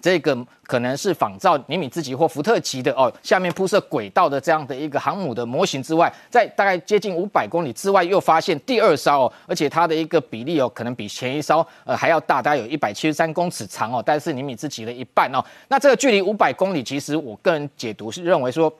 [0.00, 15.44] 这个可能是仿造尼米兹级或福特级的哦，下面铺设轨道的这样的一个航母的模型之外，在大概接近五百公里之外，又发现第二艘哦，而且它的一个比例哦，可能比前一艘呃还要大，大概有一百七十三公尺长哦，但是尼米兹级的一半哦。
[15.68, 18.72] 那这个距离五百公里，其实我个人解读是认为说。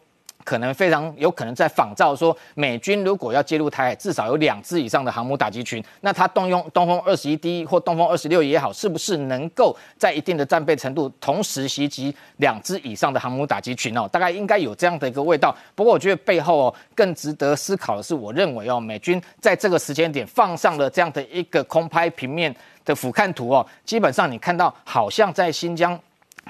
[0.46, 5.82] 可能非常有可能在仿造说，美军如果要介入台海，至少有两支以上的航母打击群。
[6.02, 14.06] 那它动用东风二十一 D 或东风二十六也好，是不是能够在一定的战备程度，同时袭击两支以上的航母打击群哦？
[14.06, 15.52] 大概应该有这样的一个味道。
[15.74, 22.54] 不过我觉得背后哦，更值得思考的是，我认为哦，美军在这个时间点放上了这样的一个空拍平面
[22.84, 25.98] 的俯瞰图哦，基本上你看到好像在新疆。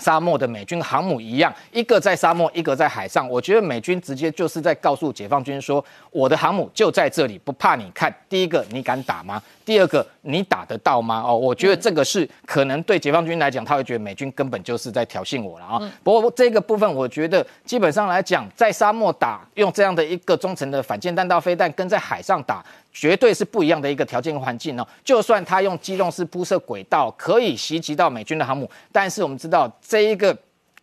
[0.01, 3.29] 沙漠的美军航母一样，一个在沙漠，一个在海上。
[3.29, 8.15] 我觉得美军直接就是在告诉解放军说：“我的航母就在这里，不怕你看。
[8.29, 9.43] 第一个，你敢打吗？
[9.67, 15.93] 第二个，你打得到吗？”哦，我觉得这个是可能对解放军来讲，他会觉得美军根本就是在挑衅我了啊。
[16.03, 22.65] 不过这个部分，我觉得基本上来讲，在沙漠打用这样的一个中程的反舰弹道飞弹，跟在海上打。
[22.93, 24.89] 绝对是不一样的一个条件环境哦。
[25.05, 30.35] 就算他用机动式铺设轨道，可以袭击到美军的航母，但是我们知道这一个。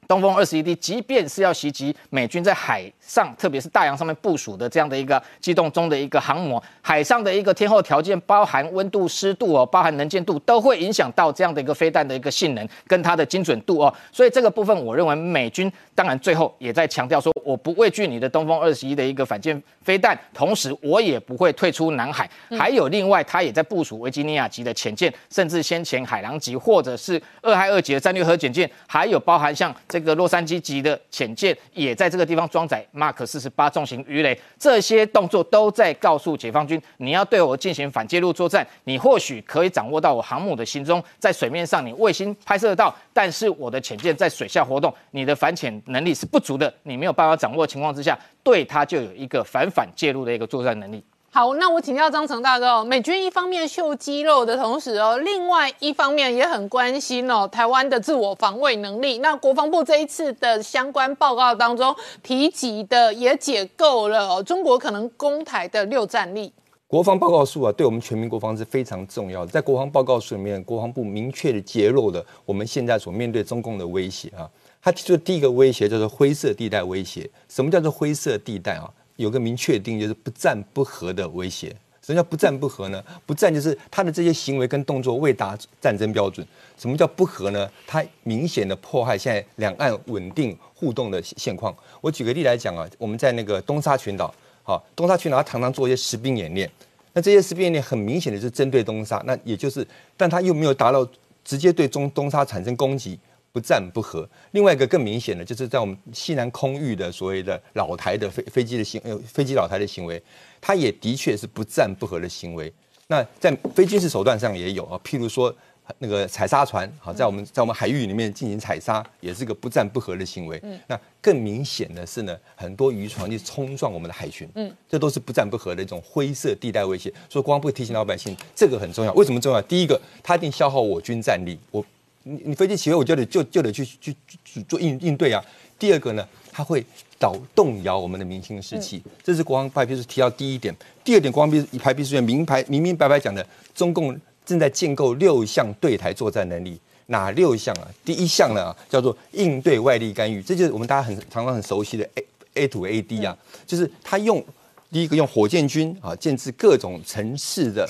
[0.06, 13.94] 东风二十一 D，即便是要袭击美军在海上，特别是大洋上面部署的这样的一个机动中的一个航母，海上的一个天候条件，包含温度、湿度哦，包含能见度，都会影响到这样的一个飞弹的一个性能跟它的精准度哦。
[14.12, 22.30] 所以这个部分，我认为美军当然最后也在强调说，我不畏惧你的东风二十一的一个反舰飞弹，同时我也不会退出南海。
[22.58, 29.74] 还有另外，他也在部署维吉尼亚级的潜舰，甚至先前海狼级或者是二亥二级的战略核潜舰，还有包含像。
[29.90, 51.04] 这个洛杉矶级的潜舰也在这个地方装载 Mark 四十八重型鱼雷，这些动作都在告诉解放军，你要对我进行反介入作战，你或许可以掌握到我航母的行踪，在水面上你卫星拍摄得到，但是我的潜舰在水下活动，你的反潜能力是不足的，你没有办法掌握情况之下，对它就有一个反反介入的一个作战能力。
[51.36, 59.18] 好，那我请教张成大哥哦，美军一方面秀肌肉的同时哦，另外一方面也很关心哦台湾的自我防卫能力。
[59.18, 66.54] 那国防部这一次的相关报告当中提及的也解构了，中国可能攻台的六战力。
[66.86, 69.52] 国防报告书啊，对我们全民国防是非常重要的。
[69.52, 74.48] 在国防报告书里面，国防部明确的揭露了我们现在所面对中共的威胁啊。
[74.80, 77.28] 他提出的第一个威胁叫做灰色地带威胁。
[77.50, 78.88] 什么叫做灰色地带啊？
[79.16, 81.76] 有个明确定，就是不战不和的威胁。
[82.02, 83.02] 什么叫不战不和呢？
[83.26, 86.46] 不战就是他的这些行为跟动作未达战争标准。
[86.78, 87.70] 什么叫不和呢？
[87.88, 91.74] 他明显的迫害现在两岸稳定互动的现况。
[92.02, 96.70] 我举个例来讲啊，我们在那个东沙群岛，好，东沙群岛他常常做一些实兵演练，
[97.14, 101.08] 那这些实兵演练很明显的是针对东沙，那也就是，但他又没有达到
[101.46, 103.18] 直接对中东沙产生攻击。
[103.54, 104.28] 不战不和。
[104.52, 110.22] 另外一个更明显的，就是在我们西南空域的所谓的老台的飞飞机的行呃飞机老台的行为，
[110.60, 112.74] 它也的确是不战不和的行为。
[113.08, 115.54] 那在非军事手段上也有啊，譬如说
[116.00, 120.60] 那个采砂船，好在我们在我们海域里面进行采砂，也是个不战不和的行为。
[120.64, 120.80] 嗯。
[120.88, 127.14] 那更明显的是呢，很多渔船去冲撞我们的海巡，嗯，这都是不战不和的一种灰色地带威胁。
[127.30, 129.14] 所以，光不提醒老百姓，这个很重要。
[129.14, 129.62] 为什么重要？
[129.62, 131.60] 第一个，它一定消耗我军战力。
[131.70, 131.86] 我。
[132.24, 135.44] 你你飞机起飞，我就得就就得去去去做应应对啊。
[135.78, 136.86] 第二个呢，它会
[137.20, 140.74] 导动摇我们的民心士气，这是国防派必是提到第一点。
[141.04, 147.88] 第二点，国防批排必须明牌明明白白讲的，中共正在建构六项对台作战能力，哪六项啊？
[148.06, 154.42] 第一项呢，叫做应对外力干预，这就是我们大家很常常很熟悉的 A A to A D 啊，就是他用
[154.90, 157.90] 第一个用火箭军啊，建制各种城市的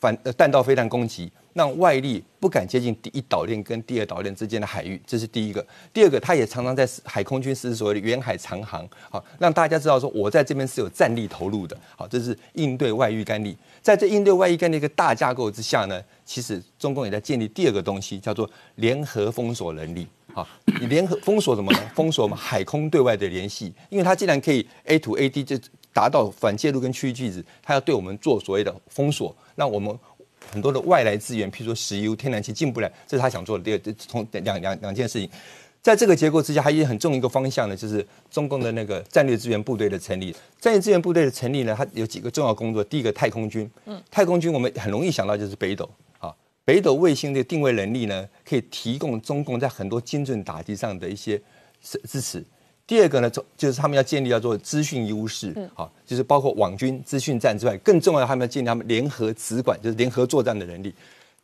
[0.00, 1.30] 反弹道飞弹攻击。
[1.58, 5.66] 让外力不敢接近第一岛链跟第二岛链之间的海域，这是第一个。
[5.92, 11.76] 第二个，他也常常在海空军实施所谓的远海长航，好让大家知道说我在这边是有战力投入的。
[11.96, 13.58] 好，这是应对外域干力。
[13.82, 20.06] 在这应对外域干力一个大架构之下呢，其实中共也在建立第二个东西，叫做联合封锁能力。
[20.32, 20.46] 好，
[20.80, 21.80] 你联合封锁什么呢？
[21.92, 25.58] 封锁我们海空对外的联系，因为它既然可以 A to A D 就
[25.92, 29.98] 达到反介入跟区域拒止，它要对我们做所谓的封锁，那我们。
[30.50, 35.28] 很多的外来资源，譬如说石油、天然气进不来，这是他想做的第二，从两两两件事情。
[35.80, 40.34] 在这个结构之下，还有很重一个方向呢，就是中共的那个战略资源部队的成立。
[40.60, 42.82] 战略资源部队的成立呢，它有几个重要工作。
[42.82, 43.70] 第一个，太空军。
[43.86, 46.34] 嗯，太空军我们很容易想到就是北斗啊，
[46.64, 51.40] 北斗卫星的定位能力呢，可以提供中共在很多精准打击上的一些
[51.80, 52.44] 支支持。
[52.88, 60.92] 第二个呢，就就是他们要建立叫做资讯优势，好，就是包括网军资讯战之外，更重要的他们要建立他们联合直管，就是联合作战的能力。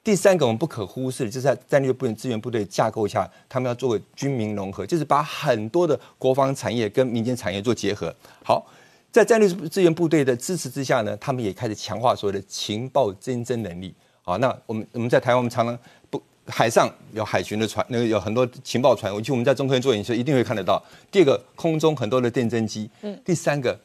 [0.02, 8.14] 第三个我们不可忽视的，就是在战略部支援部队架构下，他们要做军民融合，就是把很多的国防产业跟民间产业做结合。
[8.42, 8.66] 好，
[9.12, 13.94] 在战略支援部队的支持之下呢，他们也开始强化所谓的情报侦侦能力。
[14.22, 16.03] 好，那我们我们在台湾，我们常常不。
[16.46, 19.12] 海上有海巡的船，那个有很多情报船。
[19.12, 20.82] 我去我们在中科院做研究，一定会看得到。
[21.10, 22.90] 第二个，空中很多的电侦机。
[23.00, 23.18] 嗯。
[23.24, 23.78] 第三个，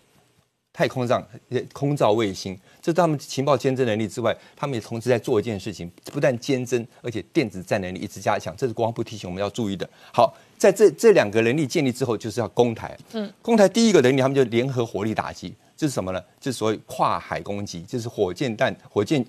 [0.73, 1.25] 太空上
[1.71, 8.53] 空照卫星，这是他们情报监侦能力之外，他们也同时在做一件事情，不但监侦，而且电子战能力一直加强。
[8.57, 9.89] 这是国防部提醒我们要注意的。
[10.13, 12.97] 好，在这这两个能力建立之后，就是要攻台。
[13.13, 13.31] 嗯。
[13.41, 16.21] 攻台第一个能力，他们就联合火力打击，这是什么呢？
[16.41, 19.25] 就是所谓跨海攻击，就是火箭弹、火箭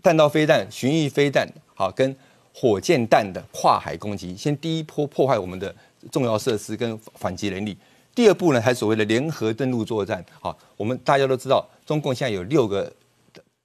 [0.00, 2.14] 弹道飞弹、巡弋飞弹，好跟。
[2.54, 5.74] 火箭弹的跨海攻击，先第一波破坏我们的
[6.10, 7.76] 重要设施跟反击能力。
[8.14, 10.24] 第二步呢，还所谓的联合登陆作战。
[10.40, 12.92] 好，我们大家都知道，中共现在有六个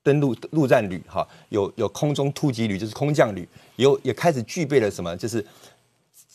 [0.04, 5.44] 登陆陆战旅，哈，有有空中突击旅，就是空降旅，有也开始具备了什么，就是。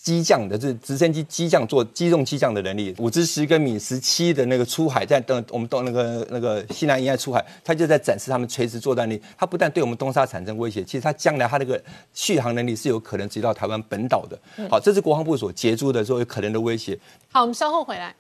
[0.03, 9.21] 机降的，是直升机机降做机动机降的能力，五支十跟米十七的那个出海，在等我们到那个那个西南沿岸出海，它就在展示他们垂直作战力。
[9.37, 11.83] 它不但对我们东沙产生威胁，其实它将来它那个
[12.15, 14.39] 续航能力是有可能直到台湾本岛的。
[14.71, 16.99] 好，这是国防部所截住的说有可能的威胁。
[17.33, 18.15] 好，我们稍后回来。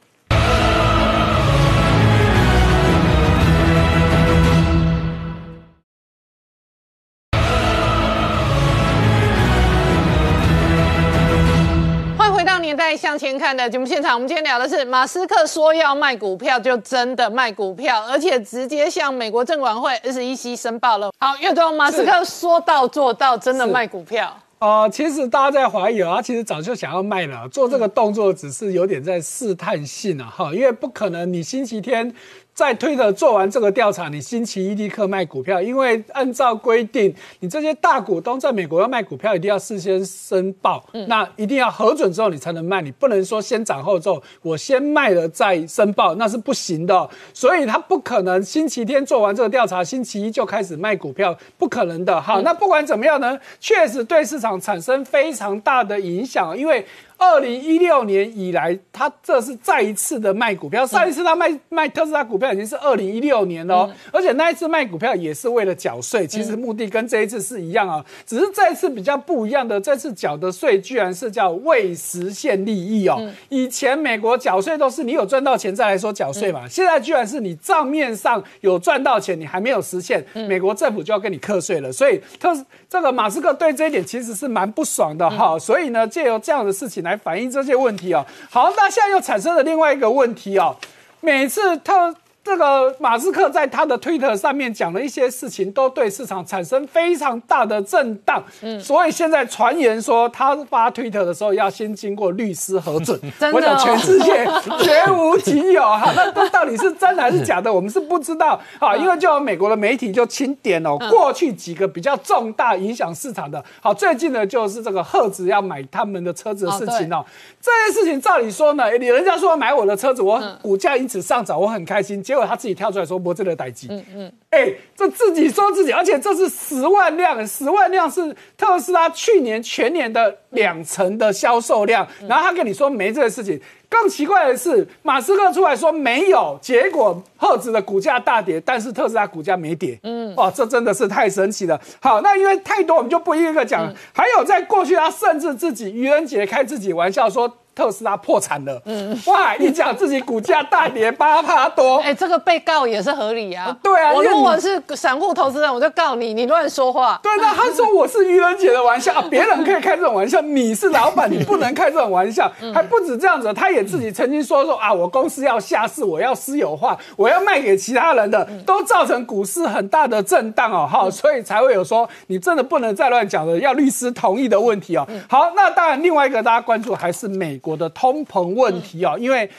[12.68, 21.10] 年代向前看的节目现场，我们今天聊的是马斯克说要卖股票就真的卖股票，而且直接向美国证管会 SEC 申报了。
[21.18, 24.86] 好，岳总，马斯克说到做到，真的卖股票啊？
[24.86, 32.14] 其实大家在怀疑啊，其实早就想要卖了，做这个动作只是有点在试探性啊，哈，因为不可能你星期天。
[32.58, 47.08] 在推的做完这个调查，你星期一立刻卖股票，因为按照规定，你这些大股东在美国要卖股票，一定要事先申报，那一定要核准之后你才能卖，你不能说先斩后奏，我先卖了再申报，那是不行的。
[47.32, 52.20] 所以他不可能星期天做完这个调查，星期一就开始卖股票，不可能的。
[52.20, 56.84] 好，那不管怎么样呢，确实对市场产生非常大的影响，因为。
[57.18, 60.86] 二零一六年以来，他这是再一次的卖股票。
[60.86, 73.20] 上一次他卖卖特斯拉股票已经是二零一六年了，而且那一次卖股票也是为了缴税，其实目的跟这一次是一样啊，只是这一次比较不一样的，这次缴的税居然是叫未实现利益哦。
[73.48, 81.92] 以前美国缴税都是你有赚到钱再来说缴税嘛，现在居然是你账面上有赚到钱，你还没有实现，美国政府就要跟你课税了。
[81.92, 82.56] 所以特
[82.88, 85.58] 这个马斯克对这一点其实是蛮不爽的哈。
[85.58, 88.24] 所以呢，借由这样的事情来反映这些问题啊。
[88.50, 90.76] 好，那现在又产生了另外一个问题啊，
[91.20, 92.14] 每次特。
[92.48, 98.42] 这个马斯克在他的推特上面讲了一些事情，都对市场产生非常大的震荡。
[98.62, 103.20] 嗯，所以现在传言说他发推特的时候要先经过律师核准。
[103.38, 104.46] 真的，全世界
[104.80, 106.10] 绝无仅有哈。
[106.16, 107.70] 那这到底是真的还是假的？
[107.70, 108.96] 我们是不知道啊。
[108.96, 113.62] 因为就有美国的媒体就清点哦，过去几个比较重大影响市场的。
[113.82, 117.22] 好，最近呢就是这个赫子要买他们的车子的事情哦。
[117.60, 122.22] 这件事情照理说呢，你人家说买我的车子，我股价因此上涨，我很开心。
[122.22, 132.06] 结果他自己跳出来说：“博这的代机。”嗯嗯，哎，这自己说自己，而且这是十万辆，十万辆是特斯拉去年全年的两成的销售量。
[132.26, 133.60] 然后他跟你说没这个事情。
[133.90, 139.98] 更奇怪的是，马斯克出来说没有，结果赫兹的股价大跌，但是特斯拉股价没跌。
[140.02, 141.80] 嗯，哇，这真的是太神奇了。
[141.98, 143.90] 好，那因为太多，我们就不一个一个讲。
[144.12, 147.50] 还有在过去，他甚至自己愚人节开自己玩笑说。
[147.78, 149.54] 特斯拉破产了，嗯，哇！
[149.54, 153.74] 你讲自己股价大跌八趴多， 哎，这个被告也是合理啊。
[153.80, 157.20] 对啊，我如果是散户投资人，我就告你，你乱说话。
[157.22, 162.50] 对，那他说我是愚人节的玩笑， 别人可以开这种玩笑，你是老板，你不能开这种玩笑。
[162.74, 175.06] 还不止这样子，他也自己曾经说说啊，我公司要下市，我要私有化，我要卖给其他人的，都造成股市很大的震荡哦，哈，所以才会有说你真的不能再乱讲了，要律师同意的问题哦。
[175.28, 177.67] 好，那当然另外一个大家关注还是美国。
[177.68, 179.50] 我的通膨问题啊，因为。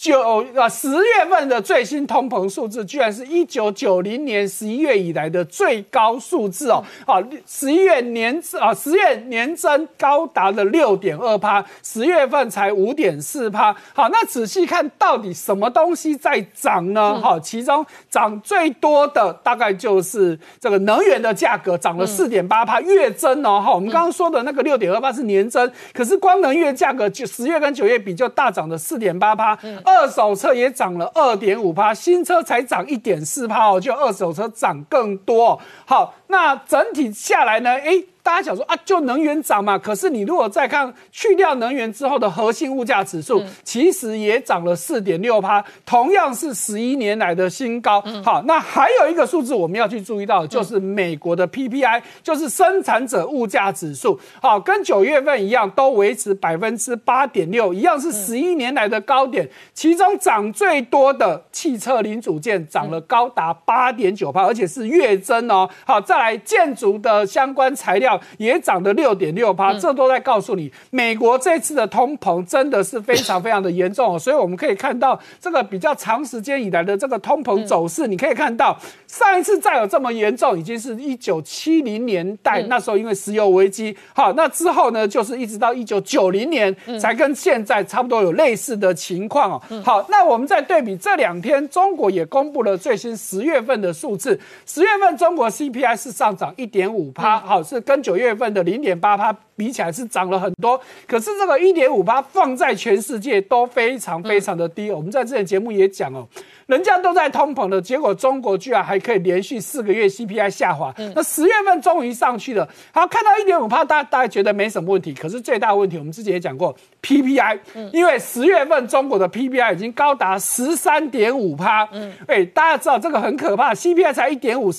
[0.00, 0.18] 九
[0.56, 6.82] 啊，十月份的最新通膨数字，居然是一九九零年十一月以来的最高数字哦。
[7.06, 13.76] 好，十一月年啊，十月年增高达了六点二趴，十月份才五点四趴。
[13.92, 17.20] 好，那仔细看到底什么东西在涨呢？
[17.20, 23.60] 好，其中涨最多的大概就是这个能源的价格涨了四点八趴，月增哦。
[23.62, 29.54] 哈，我们刚刚说的那个六点二八是年增，可是光能源价格就十月跟九月比就大涨了四点八趴。
[29.90, 35.60] 二手车也涨了二点五趴，新车才涨一点四趴哦，就二手车涨更多。
[35.84, 37.70] 好，那整体下来呢？
[37.70, 38.06] 诶。
[38.22, 39.78] 大家想说啊，就能源涨嘛？
[39.78, 48.02] 可是你如果再看去掉能源之后的核心物价指数，其实也涨了四点六趴，同样是十一年来的新高。
[48.22, 54.20] 好，那还有一个数字我们要去注意到，就是美国的 PPI，就是生产者物价指数。
[54.42, 59.48] 好，跟九月份一样，都维持百分之八点六，一样是十一年来的高点。
[59.72, 65.68] 其中涨最多的汽车零组件涨了高达八点九趴，而且是月增哦。
[65.86, 68.09] 好，再来建筑的相关材料。
[68.38, 74.16] 也涨了六点六趴，这都在告诉你，美国这次的通膨真的是非常非常的严重。
[74.18, 83.96] 所以我们可以看到，这个比较长时间以来的这个通膨走势，你可以看到上一次再有这么严重，已经是一九七零年代那时候，因为石油危机。
[84.14, 89.62] 好，那之后呢，就是一直到一九九零年才跟现在差不多有类似的情况哦。
[89.84, 104.90] 好，那我们再对比这两天，中国也公布了最新十月份的数字，十月份中国 CPI 是上涨一点五趴，好，是跟九月份的零点八趴比起来是涨了很多，可是这个一点五趴放在全世界都非常非常的低。
[104.90, 106.26] 我们在之前节目也讲哦，
[106.66, 110.94] 人家都在通膨的结果，中国居然还可以连续四个月 CPI 下滑。
[111.14, 115.12] 那十月份终于上去了，好看到一点五趴，大大家觉得没什么问题。
[115.12, 117.58] 可是最大问题，我们之前也讲过 PPI，
[117.92, 121.86] 因为十月份中国的 PPI 已经高达十三点五趴。
[121.92, 124.70] 嗯，哎，大家知道这个很可怕，CPI 才一点五。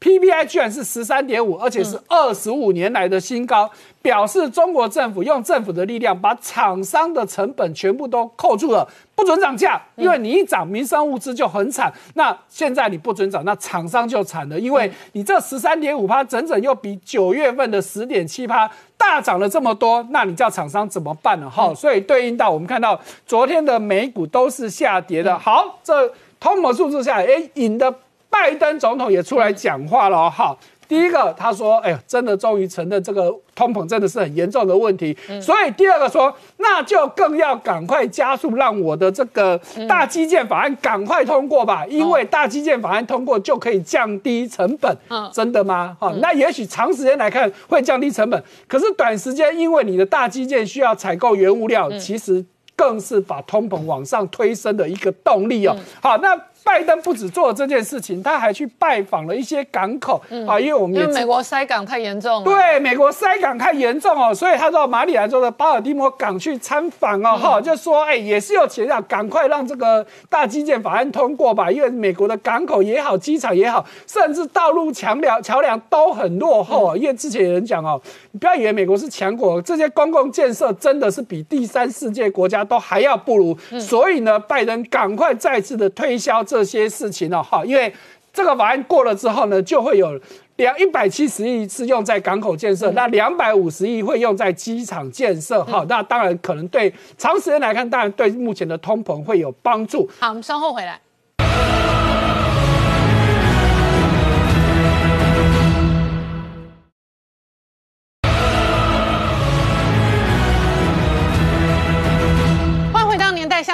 [0.00, 3.70] PPI 居然是十三点五，而且是二十五年来的新高，
[4.00, 11.92] 表示中国政府用政府的力量把厂商的成本全部都扣住了，不准涨价，因为你一涨，民生物资就很惨。
[12.14, 21.50] 那现在你不准涨，那厂商就惨了，因为你这十三点五趴，整整又比九月份的十点七趴大涨了这么多，那你叫厂商怎么办呢？
[21.50, 25.38] 哈，所以对应到我们看到昨天的美股都是下跌的。
[25.38, 27.94] 好，这通膨数字下来，哎，引的。
[28.30, 30.56] 拜登总统也出来讲话了，哈，
[30.88, 35.16] 第一个他说，哎呀，真的终于承认这个通膨真的是很严重的问题。
[35.40, 44.96] 所以第二个说，那就更要赶快加速，让我的这个大基建法案赶快通过吧，因为大基建法案通过就可以降低成本。
[45.08, 45.96] 嗯真的吗？
[46.00, 55.76] 哈、那也许长时间来看会降低成本，可是短时间因为你的大基建需要采购原物料，其实更是把通膨往上推升的一个动力哦。
[56.00, 62.44] 好，那拜登不止做了这件事情，他还去拜访了一些港口、啊，因为我们美国塞港太严重了。
[62.44, 76.96] 对，美国塞港太严重哦，所以他到马里兰州的巴尔的摩港去参访哦，哈、就说哎，也是有钱要赶快让这个大基建法案通过吧，因为美国的港口也好，机场也好，甚至道路桥梁桥梁都很落后哦。
[76.96, 78.00] 因为之前有人讲哦，
[78.32, 87.92] 你不要以为美国是强国，这些公共建设真的是比第三世界国家都还要不如，所以呢，拜登赶快再次的推销这些事情哦，哈，因为。
[88.32, 90.16] 这个法案过了之后呢，就会有
[90.54, 95.64] 两一百七十亿是用在港口建设，那两百五十亿会用在机场建设。
[95.64, 100.08] 好，那当然可能对长时间来看，当然对目前的通膨会有帮助。
[100.20, 101.00] 好，我们稍后回来。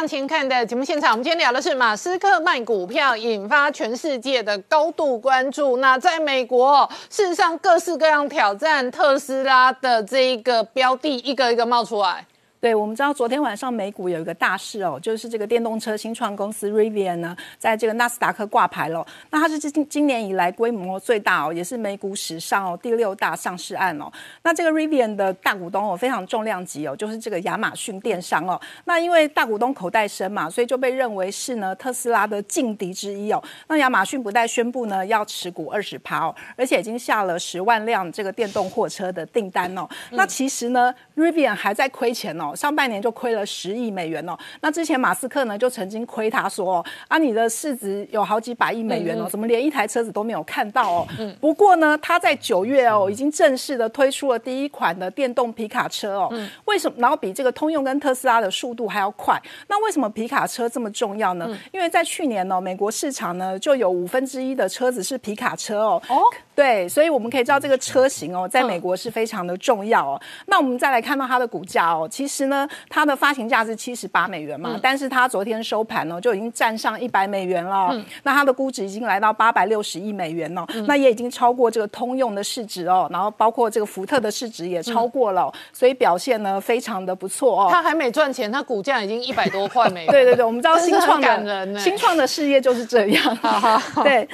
[0.07, 5.79] 向前看》的节目现场，我们今天聊的是马斯克卖股票，引发全世界的高度关注。
[5.79, 12.25] 那在美国，事实上各式各样挑战特斯拉的这一个标的，一个一个冒出来。
[12.59, 19.07] 对，我们知道昨天晚上美股有一个大事哦，就是这个电动车新创公司 Rivian 呢，在这个纳斯达克挂牌了。
[19.31, 24.11] 那它是今今年以来规模最大哦，也是美股史上哦第六大上市案哦。
[24.43, 28.61] 那这个 Rivian 的大股东哦非常重量级哦，就是这个亚马逊电商哦。
[28.85, 33.43] 那因为大股东口袋深嘛，所以就被认为是呢特斯拉的劲敌之一哦。
[33.69, 39.87] 那亚马逊不但宣布呢要持股二十趴哦，而且已经下了十万辆这个电动货车的订单哦。
[40.13, 42.46] 那其实呢，Rivian 还在亏钱哦。
[42.55, 44.37] 上半年就亏了十亿美元哦。
[44.61, 51.09] 那之前马斯克呢就曾经亏他说哦，啊你的市值有好几百亿美元哦，怎么连一台车子都没有看到哦？
[51.41, 56.33] 不过呢，他在九月哦已经正式的推出了第一款的电动皮卡车哦。
[56.67, 56.97] 为什么？
[56.99, 59.41] 然后比这个通用跟特斯拉的速度还要快。
[59.69, 61.49] 那为什么皮卡车这么重要呢？
[61.73, 66.03] 因为在去年呢，美国市场呢就有五分之一的车子是皮卡车哦。
[66.09, 66.21] 哦，
[66.55, 70.21] 对，所以我们可以知道这个车型哦，在美国是非常的重要哦。
[70.47, 77.91] 那我们再来看到它的股价哦，其实呢，它的发行价是七十八美元嘛，但是它昨天收盘呢就已经站上一百美元了。
[78.25, 87.69] 那它的估值已经来到八百六十亿美元了，那也已经超过这个通用的市值哦，然后包括这个福特的市值也超过了哦，所以表现呢非常的不错哦。
[87.71, 90.11] 它还没赚钱，它股价已经一百多块美元。
[90.13, 93.39] 对对对，我们知道新创感人新创的事业就是这样。
[94.03, 94.27] 对，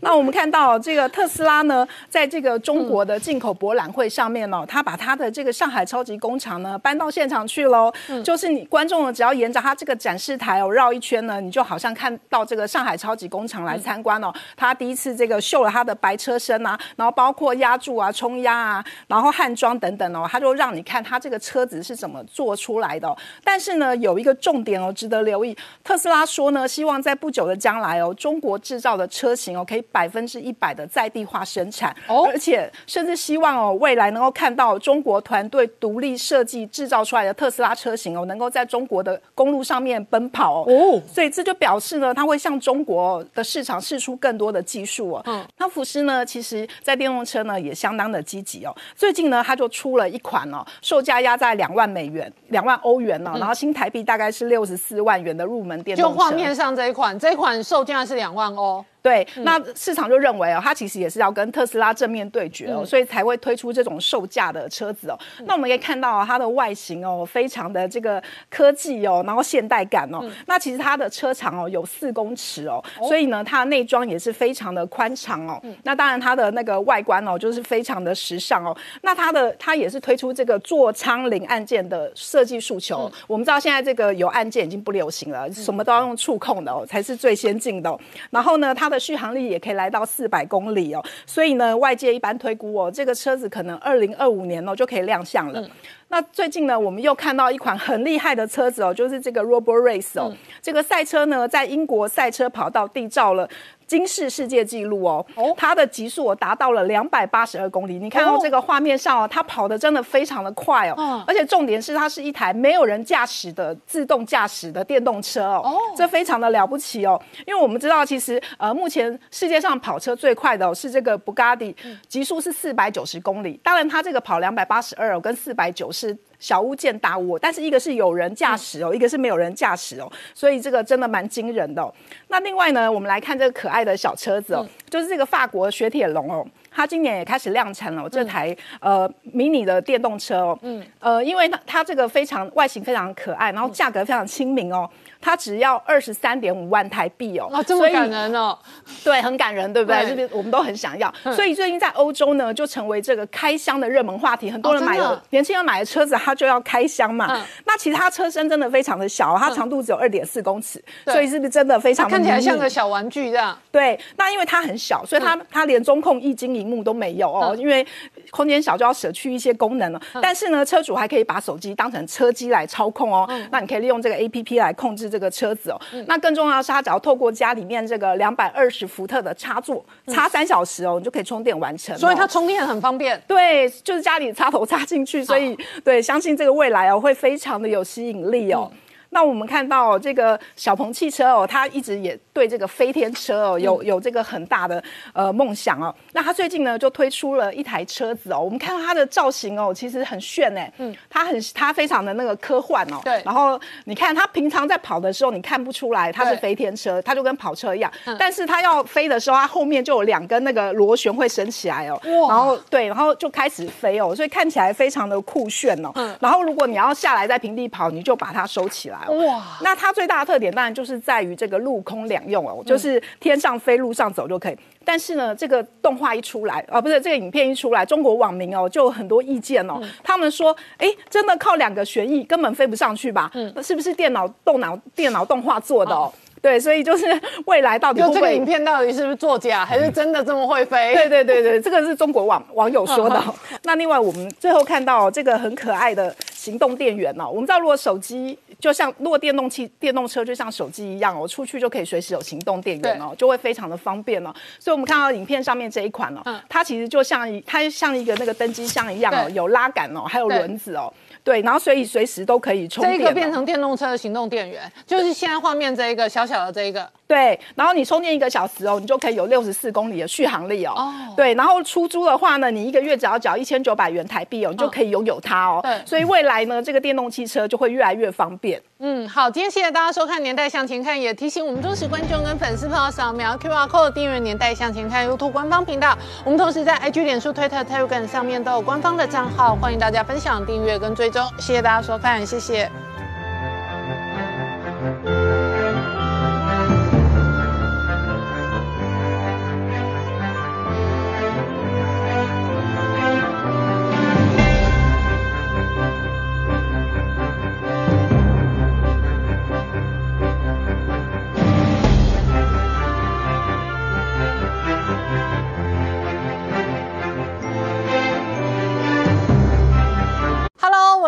[0.00, 7.92] 那我们看到这个特斯拉呢，在这个中国的进口博览会上面呢、它把它的这个上海超级工厂呢搬到现场去喽。
[8.22, 14.32] 就是你观众呢，只要沿着它这个展示台哦绕一圈呢，你就好像看到这个上海超级工厂来参观哦。
[14.56, 25.56] 他第一次这个秀了他的白车身啊，然后包括压铸啊、冲压啊，然后焊装等等哦，他就让你看他这个车子是怎么做出来的哦、但是呢，有一个重点哦，值得留意。
[25.82, 40.64] 特斯拉说呢，希望在不久的将来哦，中国制造的车型哦，可以百分之一百的在地化生产，哦而且甚至希望哦，未来能够看到中国团队独立设计制造出来的特斯拉车型哦，能够在中国的公路上面奔跑哦。
[40.66, 45.22] 哦所以这就表示呢，它会向中国的市场试出更多的技术哦。
[45.26, 48.74] 嗯，那福斯呢，其实在电动车呢也相当的积极哦。
[48.94, 56.10] 最近呢，它就出了一款哦，售价压在两万美元、两万欧元哦，然后新台币大概是六十四万元的入门电动车。
[56.10, 58.84] 就画面上这一款，这一款售价是两万欧。
[59.06, 65.16] 对，那市场就认为哦，它其实也是要跟特斯拉正面对决哦，所以才会推出这种售价的车子哦。
[65.44, 70.28] 那我们可以看到哦，它的外形哦，非常的这个科技哦，然后现代感哦。
[70.46, 75.62] 那其实它的车长哦有四公尺哦，所以呢，它的内装也是非常的宽敞哦。
[75.84, 78.76] 那当然它的那个外观哦，就是非常的时尚哦。
[79.02, 83.12] 那它的它也是推出这个座舱零按键的设计诉求哦。
[83.28, 88.00] 我们知道现在这个有按键已经不流行了，什么都要用触控的哦，才是最先进的哦、
[88.30, 91.04] 然后呢，它的续航力也可以来到四百公里哦。
[91.26, 95.68] 所以呢，外界一般推估哦，这个车子可能二零二五年哦就可以亮相了。
[96.08, 100.32] 那最近呢，我们又看到一款很厉害的车子哦，就是这个 Robo Race 哦，
[100.62, 103.48] 这个赛车呢，在英国赛车跑道缔造了。
[103.86, 105.24] 金世世界纪录哦，
[105.56, 107.98] 它的极速达到了两百八十二公里。
[107.98, 117.20] 你看到这个画面上哦，它跑的真的非常的快哦，而且重点是它是一台没有人驾驶的自动驾驶的电动车哦，这非常的了不起哦。
[117.46, 121.74] 因为我们知道，其实呃，目前世界上跑车最快的是这个 Bugatti，
[122.08, 123.60] 极速是四百九十公里。
[123.62, 126.16] 当然，它这个跑两百八十二跟四百九是。
[126.38, 131.94] 小巫见大巫，但是一个是有人驾驶哦，一个是没有人驾驶哦，所以这个真的蛮惊人的。
[132.28, 144.88] 那另外呢，我们来看这个可爱的小车子哦，就是这个法国雪铁龙哦，它今年也开始量产了这台呃迷你的电动车哦，嗯，呃，因为它它这个非常外形非常可爱，然后价格非常亲民哦。
[145.26, 148.56] 它只要二十三点五万台币哦，哇，这么感人哦，
[149.02, 150.06] 对，很感人，对不对？
[150.08, 157.44] 这边我们都很想要，所以最近在欧洲呢，就成为这个开箱的热门话题，很多人买了，年轻人买的车子，他就要开箱嘛。
[157.64, 163.58] 那其实它车身真的非常的小，它长度只有二点四公尺，所以是不是真的非常看起来像个小玩具这样？
[163.72, 167.84] 对，那因为它很小，所以它它连中控液晶荧幕都没有哦，因为
[168.30, 170.00] 空间小就要舍去一些功能了。
[170.20, 175.06] 但是呢，车主还可以把手机当成车机来操控哦，那你可以利用这个 A P P 来控制。
[175.08, 181.96] 这个车子哦，那更重要的是，它只要透过家里面这个两百二十伏特的插座，插三小时哦，你就可以充电完成。
[181.96, 183.22] 所以它充电很方便。
[183.28, 188.68] 对，就是家里插头插进去，所以对，相信这个未来哦，会非常的有吸引力哦。
[189.10, 194.82] 那我们看到这个小鹏汽车哦，它一直也对这个飞天车哦有有这个很大的
[195.14, 195.94] 呃梦想哦。
[196.12, 203.00] 那它最近呢就推出了一台车子哦，我们看到它的造型哦，其实很炫哎，嗯，它很它非常的那个科幻哦。
[203.02, 203.22] 对。
[203.24, 207.90] 然后你看它平常在跑的时候，你看不出来它是飞天车，它就跟跑车一样。
[208.04, 208.14] 嗯。
[208.18, 211.98] 但是它要飞的时候，它后面就有两根那个螺旋会升起来哦。
[212.04, 212.28] 哇。
[212.28, 215.90] 然后对，然后就开始飞哦，所以看起来非常的酷炫哦。
[215.94, 216.14] 嗯。
[216.20, 219.08] 然后如果你要下来在平地跑，你就把它收起来。
[219.08, 224.56] 哇，那它最大的特点当然就是在于这个陆空两用哦，就是天上飞、路上走就可以。
[224.84, 229.80] 但是呢，这个动画一出来，啊，不是这个影片一出来，中国网民哦就有很多意见哦。
[230.02, 233.30] 他们说，哎，真的靠两个旋翼根本飞不上去吧？
[233.34, 236.12] 嗯，是不是电脑动脑电脑动画做的哦？
[236.42, 237.06] 对，所以就是
[237.46, 240.94] 未来到底这个影片到底是不是作假，还是真的这么会飞？
[240.94, 243.20] 对对对对，这个是中国网网友说的。
[243.64, 246.14] 那另外我们最后看到这个很可爱的
[246.46, 254.32] 行动电源哦，我们知道如果手机就像如果电动汽电动车就像手机一样哦，出去就可以随时有行动电源哦，就会非常的方便哦。
[254.60, 260.92] 所以我们看到影片上面这一款哦，它其实就像一它像一个那个登机箱一样哦，有拉杆哦，还有轮子哦。
[261.26, 262.96] 对，然后所以随时都可以充电。
[262.96, 266.88] 这个变成电动车的行动电源，就是现在画面这一个小小的这一个。
[267.08, 270.72] 对，然后你充电一个小时哦，你就可以有六十四公里的续航力哦。
[270.76, 270.94] 哦。
[271.16, 275.58] 对，然后出租的话呢，你一个月只要缴一千九百元台币哦，你就可以拥有它哦。
[275.64, 275.76] 对。
[275.84, 278.62] 所以未来呢，这个电动汽车就会越来越方便。
[278.78, 285.96] 嗯，好，今天谢谢大家收看《年代向前看》，也提醒我们忠实观众跟粉丝朋友扫描 QR Code 订阅《年代向前看》YouTube 官方频道。
[286.24, 291.26] 我们同时在 IG、脸书、Twitter、Telegram 上面都有官方的账号，欢迎大家分享、订阅跟追踪。
[291.38, 292.70] 谢谢大家收看，谢谢。